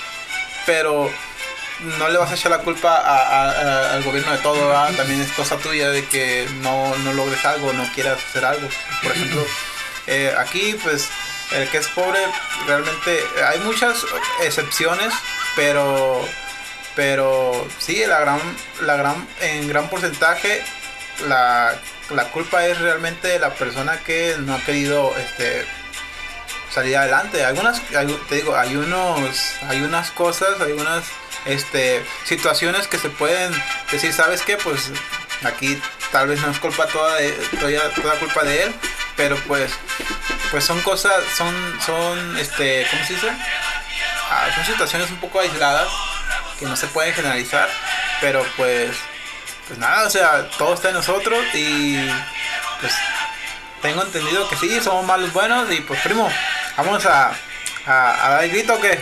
[0.66, 1.12] pero
[2.00, 4.92] no le vas a echar la culpa a- a- al gobierno de todo, ¿verdad?
[4.96, 8.68] también es cosa tuya de que no, no logres algo, no quieras hacer algo.
[9.04, 9.46] Por ejemplo,
[10.08, 11.10] eh, aquí pues
[11.52, 12.20] el que es pobre
[12.66, 14.04] realmente hay muchas
[14.42, 15.14] excepciones,
[15.56, 16.28] pero
[16.96, 18.40] pero sí, la gran,
[18.82, 20.64] la gran, en gran porcentaje
[21.28, 21.74] la,
[22.10, 25.66] la culpa es realmente de la persona que no ha querido este
[26.72, 27.44] salir adelante.
[27.46, 27.82] Algunas,
[28.30, 31.06] te digo, hay unos, hay unas cosas, hay unas
[31.46, 33.54] este, situaciones que se pueden
[33.92, 34.58] decir, ¿sabes qué?
[34.58, 34.92] Pues
[35.44, 35.82] aquí
[36.12, 38.76] tal vez no es culpa toda de, toda, toda culpa de él,
[39.16, 39.72] pero pues,
[40.52, 43.30] pues son cosas, son, son, este, ¿cómo se dice?
[44.30, 45.88] Ah, son situaciones un poco aisladas
[46.60, 47.70] que no se pueden generalizar,
[48.22, 48.96] pero pues,
[49.68, 51.98] pues nada, o sea, todo está en nosotros y
[52.80, 52.94] pues
[53.82, 56.30] tengo entendido que sí, somos malos buenos y pues primo,
[56.78, 57.32] vamos a,
[57.86, 59.00] a, a dar el grito o qué.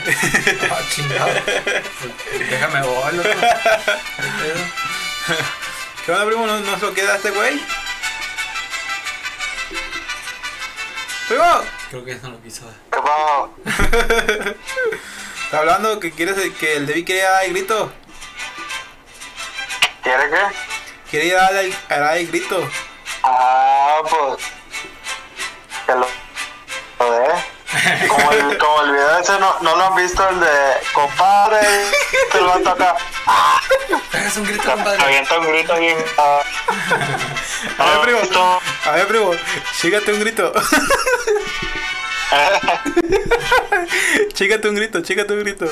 [0.71, 1.29] Ah, chingado.
[1.43, 3.03] Pues, Déjame loco.
[6.05, 6.45] ¿Qué onda primo?
[6.45, 7.61] ¿No, no se lo queda este güey?
[11.27, 12.69] Primo, Creo que eso no quiso.
[15.53, 17.93] Está hablando que quieres que el Debbie quiere dar el grito.
[20.01, 20.41] ¿Quiere qué?
[21.11, 22.67] Quiere ir a dar el, a dar el grito.
[23.21, 24.43] Ah, pues.
[25.85, 26.07] Que lo.
[26.97, 31.59] Como el, como el video ese, no, no lo han visto, el de compadre.
[32.31, 32.95] Se lo va a tocar.
[34.25, 35.03] Es un grito, Te compadre.
[35.03, 36.03] avienta un grito bien.
[36.17, 36.41] ah,
[37.77, 38.19] A ver, ah, primo.
[38.21, 39.31] esto- A ver, primo.
[39.79, 40.51] Chígate un grito.
[44.33, 45.65] Chígate un grito, chígate un grito.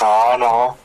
[0.00, 0.76] No, no.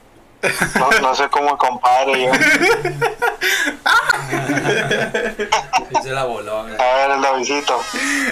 [0.42, 2.32] No, no sé cómo compadre yo.
[6.02, 6.60] Se la voló.
[6.60, 7.84] A ver, el Davidito.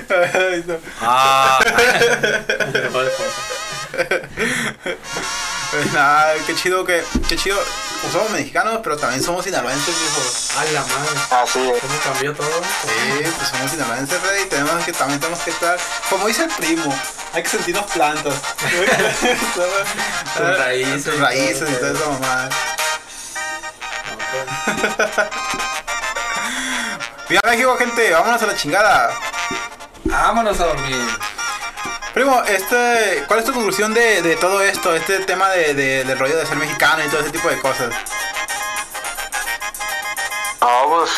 [0.09, 0.77] Ay, no.
[1.01, 1.59] Ah.
[5.93, 7.03] Nada, qué chido que.
[7.27, 7.57] Qué chido.
[8.01, 10.21] Pues somos mexicanos, pero también somos sinaloenses, viejo.
[10.59, 11.43] A la madre.
[11.43, 11.81] Así es.
[11.81, 12.61] ¿Cómo cambió todo?
[12.83, 14.43] Sí, pues somos sinaloenses, rey.
[14.43, 15.77] y Tenemos que, también tenemos que estar.
[16.09, 16.95] Como dice el primo,
[17.33, 18.33] hay que sentirnos plantas.
[20.35, 21.03] Sus raíces.
[21.03, 22.49] Sus raíces y toda esa mamada.
[27.29, 29.11] Viva México, gente, vámonos a la chingada.
[30.05, 31.05] Vámonos a dormir.
[32.17, 34.91] Primo, este, ¿cuál es tu conclusión de, todo esto?
[34.95, 37.93] Este tema de, de- del rollo de ser mexicano y todo ese tipo de cosas.
[40.59, 41.11] No, pues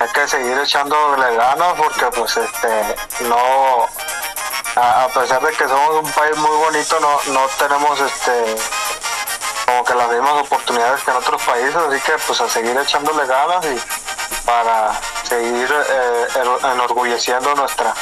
[0.00, 2.96] hay que seguir echándole ganas porque pues este
[3.28, 3.84] no
[4.76, 8.56] a, pesar de que somos un país muy bonito no, no tenemos este
[9.66, 13.26] como que las mismas oportunidades que en otros países así que pues a seguir echándole
[13.26, 13.78] ganas y
[14.46, 16.26] para seguir eh,
[16.72, 17.92] enorgulleciendo nuestra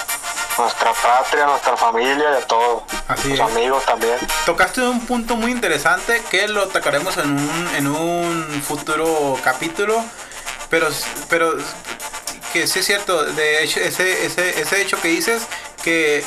[0.58, 3.56] nuestra patria, nuestra familia y a todo, Así los es.
[3.56, 4.16] amigos también.
[4.44, 10.02] Tocaste un punto muy interesante que lo tocaremos en un, en un futuro capítulo,
[10.70, 10.88] pero,
[11.28, 11.54] pero
[12.52, 15.42] que sí es cierto, de hecho, ese, ese, ese hecho que dices,
[15.82, 16.24] que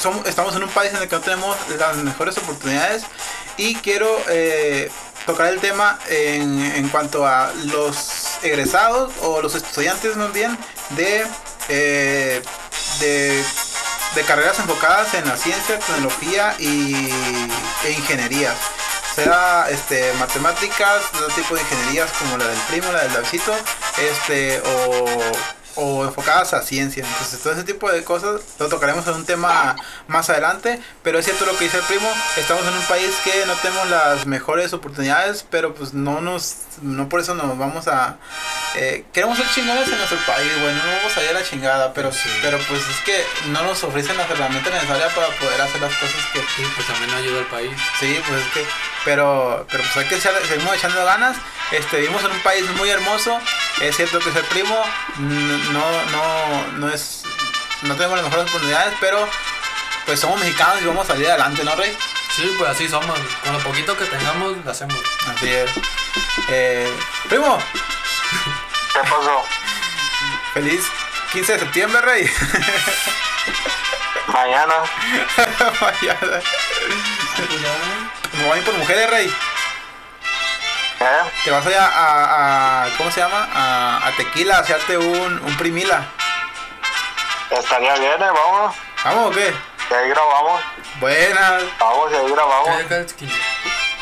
[0.00, 3.02] somos, estamos en un país en el que no tenemos las mejores oportunidades
[3.56, 4.90] y quiero eh,
[5.26, 10.56] tocar el tema en, en cuanto a los egresados o los estudiantes más bien
[10.90, 11.26] de,
[11.68, 12.42] eh,
[13.00, 13.44] de
[14.16, 16.94] de carreras enfocadas en la ciencia, tecnología y,
[17.84, 18.54] e ingeniería.
[19.14, 23.54] Sea este, matemáticas, otro tipo de ingenierías como la del primo, la del Davidito,
[23.98, 25.32] este, o,
[25.76, 27.04] o enfocadas a ciencia.
[27.06, 29.76] Entonces todo ese tipo de cosas lo tocaremos en un tema
[30.08, 30.80] más adelante.
[31.02, 33.88] Pero es cierto lo que dice el primo, estamos en un país que no tenemos
[33.88, 38.16] las mejores oportunidades, pero pues no nos, no por eso nos vamos a...
[38.74, 41.92] eh, queremos ser chingones en nuestro país, bueno, no vamos a ir a la chingada,
[41.94, 42.28] pero, Sí.
[42.42, 46.16] pero pues es que no nos ofrecen las herramientas necesarias para poder hacer las cosas
[46.32, 47.72] que Sí, pues también ayuda al país.
[48.00, 48.64] Sí, pues es que,
[49.06, 51.36] pero, pero pues hay que echarle- seguimos echando ganas.
[51.70, 53.40] Este, vivimos en un país muy hermoso.
[53.80, 54.78] Es cierto que ser primo
[55.18, 57.22] no, no, no es,
[57.82, 59.26] no tenemos las mejores oportunidades, pero
[60.04, 61.96] pues somos mexicanos y vamos a salir adelante, ¿no, Rey?
[62.36, 63.18] Sí, pues así somos.
[63.42, 64.98] Con lo poquito que tengamos, lo hacemos.
[65.34, 65.70] Así es.
[66.48, 66.92] Eh,
[67.28, 67.58] primo,
[68.92, 69.44] ¿Qué pasó?
[70.54, 70.82] feliz
[71.32, 72.30] 15 de septiembre, Rey.
[74.28, 74.74] Mañana,
[75.80, 76.40] Mañana.
[78.38, 79.26] Me voy a ir por mujeres, Rey.
[81.00, 81.30] ¿eh?
[81.44, 83.48] Te vas allá a, a ¿cómo se llama?
[83.54, 86.04] A, a Tequila, a hacerte un, un primila.
[87.50, 88.26] Estaría bien, ¿eh?
[88.32, 88.74] Vamos,
[89.04, 89.54] ¿Vamos o qué?
[89.88, 90.60] y ahí grabamos,
[91.00, 91.62] Buenas.
[91.78, 92.68] vamos y ahí grabamos.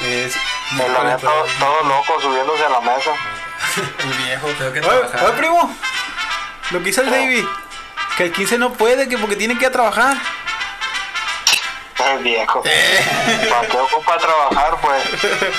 [0.01, 0.35] Es
[0.73, 3.11] ven todo, todo loco subiéndose a la mesa.
[3.99, 4.49] el viejo.
[4.59, 5.25] Tengo que Oye, trabajar.
[5.25, 5.77] oye, primo.
[6.71, 7.45] Lo que hizo el David.
[8.17, 10.17] Que el 15 no puede, que porque tiene que ir a trabajar.
[11.99, 12.63] El viejo.
[12.63, 15.03] ¿Para qué ocupa trabajar, pues?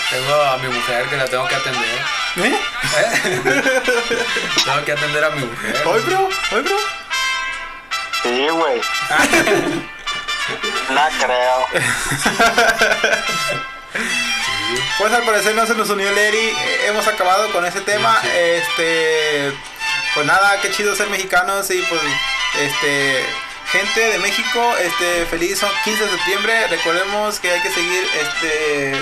[0.09, 1.99] Tengo a mi mujer que la tengo que atender.
[2.37, 2.59] ¿Eh?
[2.97, 3.83] ¿Eh?
[4.65, 5.81] tengo que atender a mi mujer.
[5.85, 6.29] Oye, primo.
[6.51, 6.79] Oye, primo.
[8.23, 8.81] Sí, güey.
[10.89, 11.67] No creo.
[14.99, 16.37] Pues al parecer no se nos unió Leri.
[16.37, 18.19] Eh, hemos acabado con ese tema.
[18.21, 18.27] Sí.
[18.31, 19.51] Este.
[20.13, 22.01] Pues nada, qué chido ser mexicanos y pues.
[22.59, 23.25] Este.
[23.75, 26.67] Gente de México, este, feliz 15 de septiembre.
[26.69, 29.01] Recordemos que hay que seguir, este, eh,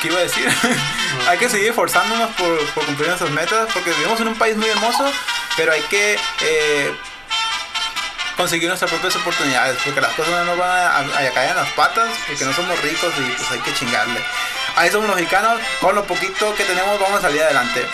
[0.00, 0.48] ¿qué iba a decir?
[1.28, 5.04] hay que seguir esforzándonos por, cumplir nuestras metas, porque vivimos en un país muy hermoso,
[5.58, 6.94] pero hay que eh,
[8.34, 11.70] conseguir nuestras propias oportunidades, porque las cosas no nos van a, a caer en las
[11.72, 14.20] patas, porque no somos ricos y pues hay que chingarle.
[14.76, 17.86] Ahí somos mexicanos, con lo poquito que tenemos vamos a salir adelante.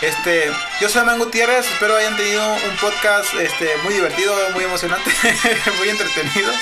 [0.00, 5.10] Este, yo soy Man Gutiérrez, espero hayan tenido un podcast este, muy divertido, muy emocionante,
[5.78, 6.52] muy entretenido.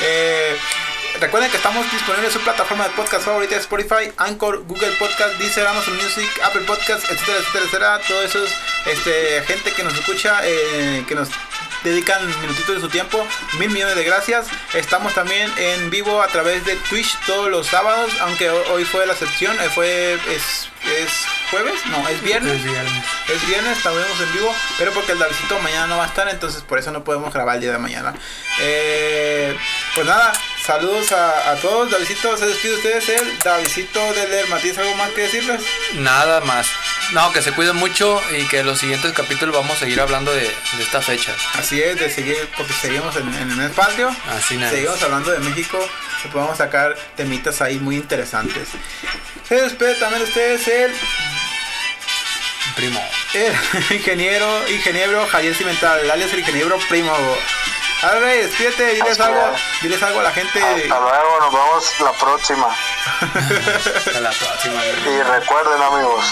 [0.00, 0.56] Eh,
[1.20, 5.64] recuerden que estamos disponibles en su plataforma de podcast favorita, Spotify, Anchor, Google Podcast, Deezer,
[5.64, 8.00] Amazon Music, Apple Podcast, etcétera, etcétera, etcétera.
[8.08, 8.52] Todo eso es
[8.86, 11.28] este, gente que nos escucha, eh, que nos
[11.90, 13.26] dedican minutitos de su tiempo.
[13.58, 14.46] Mil millones de gracias.
[14.74, 19.06] Estamos también en vivo a través de Twitch todos los sábados, aunque ho- hoy fue
[19.06, 21.10] la excepción, eh, fue es, es
[21.50, 22.54] jueves, no, es viernes.
[22.54, 23.04] Es viernes.
[23.28, 26.62] Es viernes, estamos en vivo, pero porque el Davidito mañana no va a estar, entonces
[26.62, 28.14] por eso no podemos grabar el día de mañana.
[28.60, 29.56] Eh,
[29.94, 30.32] pues nada,
[30.64, 31.90] saludos a, a todos.
[31.90, 33.08] Davidito, se despide ustedes.
[33.08, 34.46] El Davidito del.
[34.60, 35.60] ¿Tienes algo más que decirles?
[35.94, 36.66] Nada más.
[37.12, 40.32] No, que se cuiden mucho y que en los siguientes capítulos vamos a seguir hablando
[40.32, 41.32] de, de esta fecha.
[41.54, 44.14] Así es, de seguir, porque seguimos en, en el mes patrio.
[44.36, 44.70] Así nada.
[44.70, 45.78] Seguimos hablando de México.
[46.22, 48.68] Que podemos sacar temitas ahí muy interesantes.
[49.48, 50.92] Se despide también de ustedes el
[52.74, 53.00] Primo.
[53.34, 53.54] El
[53.96, 57.12] ingeniero, ingeniero Javier Cimental, alias el ingeniero primo.
[58.02, 59.82] Ahora Rey, despídete, diles algo, es.
[59.82, 60.62] diles algo a la gente.
[60.62, 62.66] Hasta luego, nos vemos la próxima.
[63.96, 64.84] Hasta la próxima.
[64.84, 66.24] Y recuerden, amigos.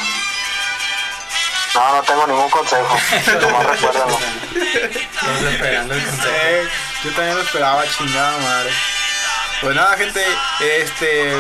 [1.75, 2.97] No, no tengo ningún consejo.
[3.41, 4.19] Nomás recuérdenlo.
[4.55, 6.29] Estamos esperando el consejo.
[6.29, 6.69] Eh,
[7.05, 8.71] yo también lo esperaba, chingada madre.
[9.61, 10.23] Pues nada, gente,
[10.61, 11.33] este,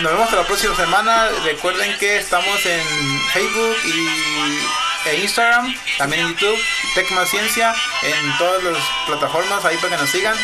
[0.00, 1.28] nos vemos hasta la próxima semana.
[1.44, 6.58] Recuerden que estamos en Facebook y en Instagram, también en YouTube,
[6.94, 10.36] Tecma Ciencia, en todas las plataformas ahí para que nos sigan.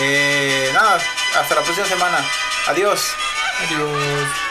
[0.00, 0.98] Eh, nada,
[1.38, 2.24] hasta la próxima semana.
[2.66, 3.14] Adiós.
[3.66, 4.49] Adiós.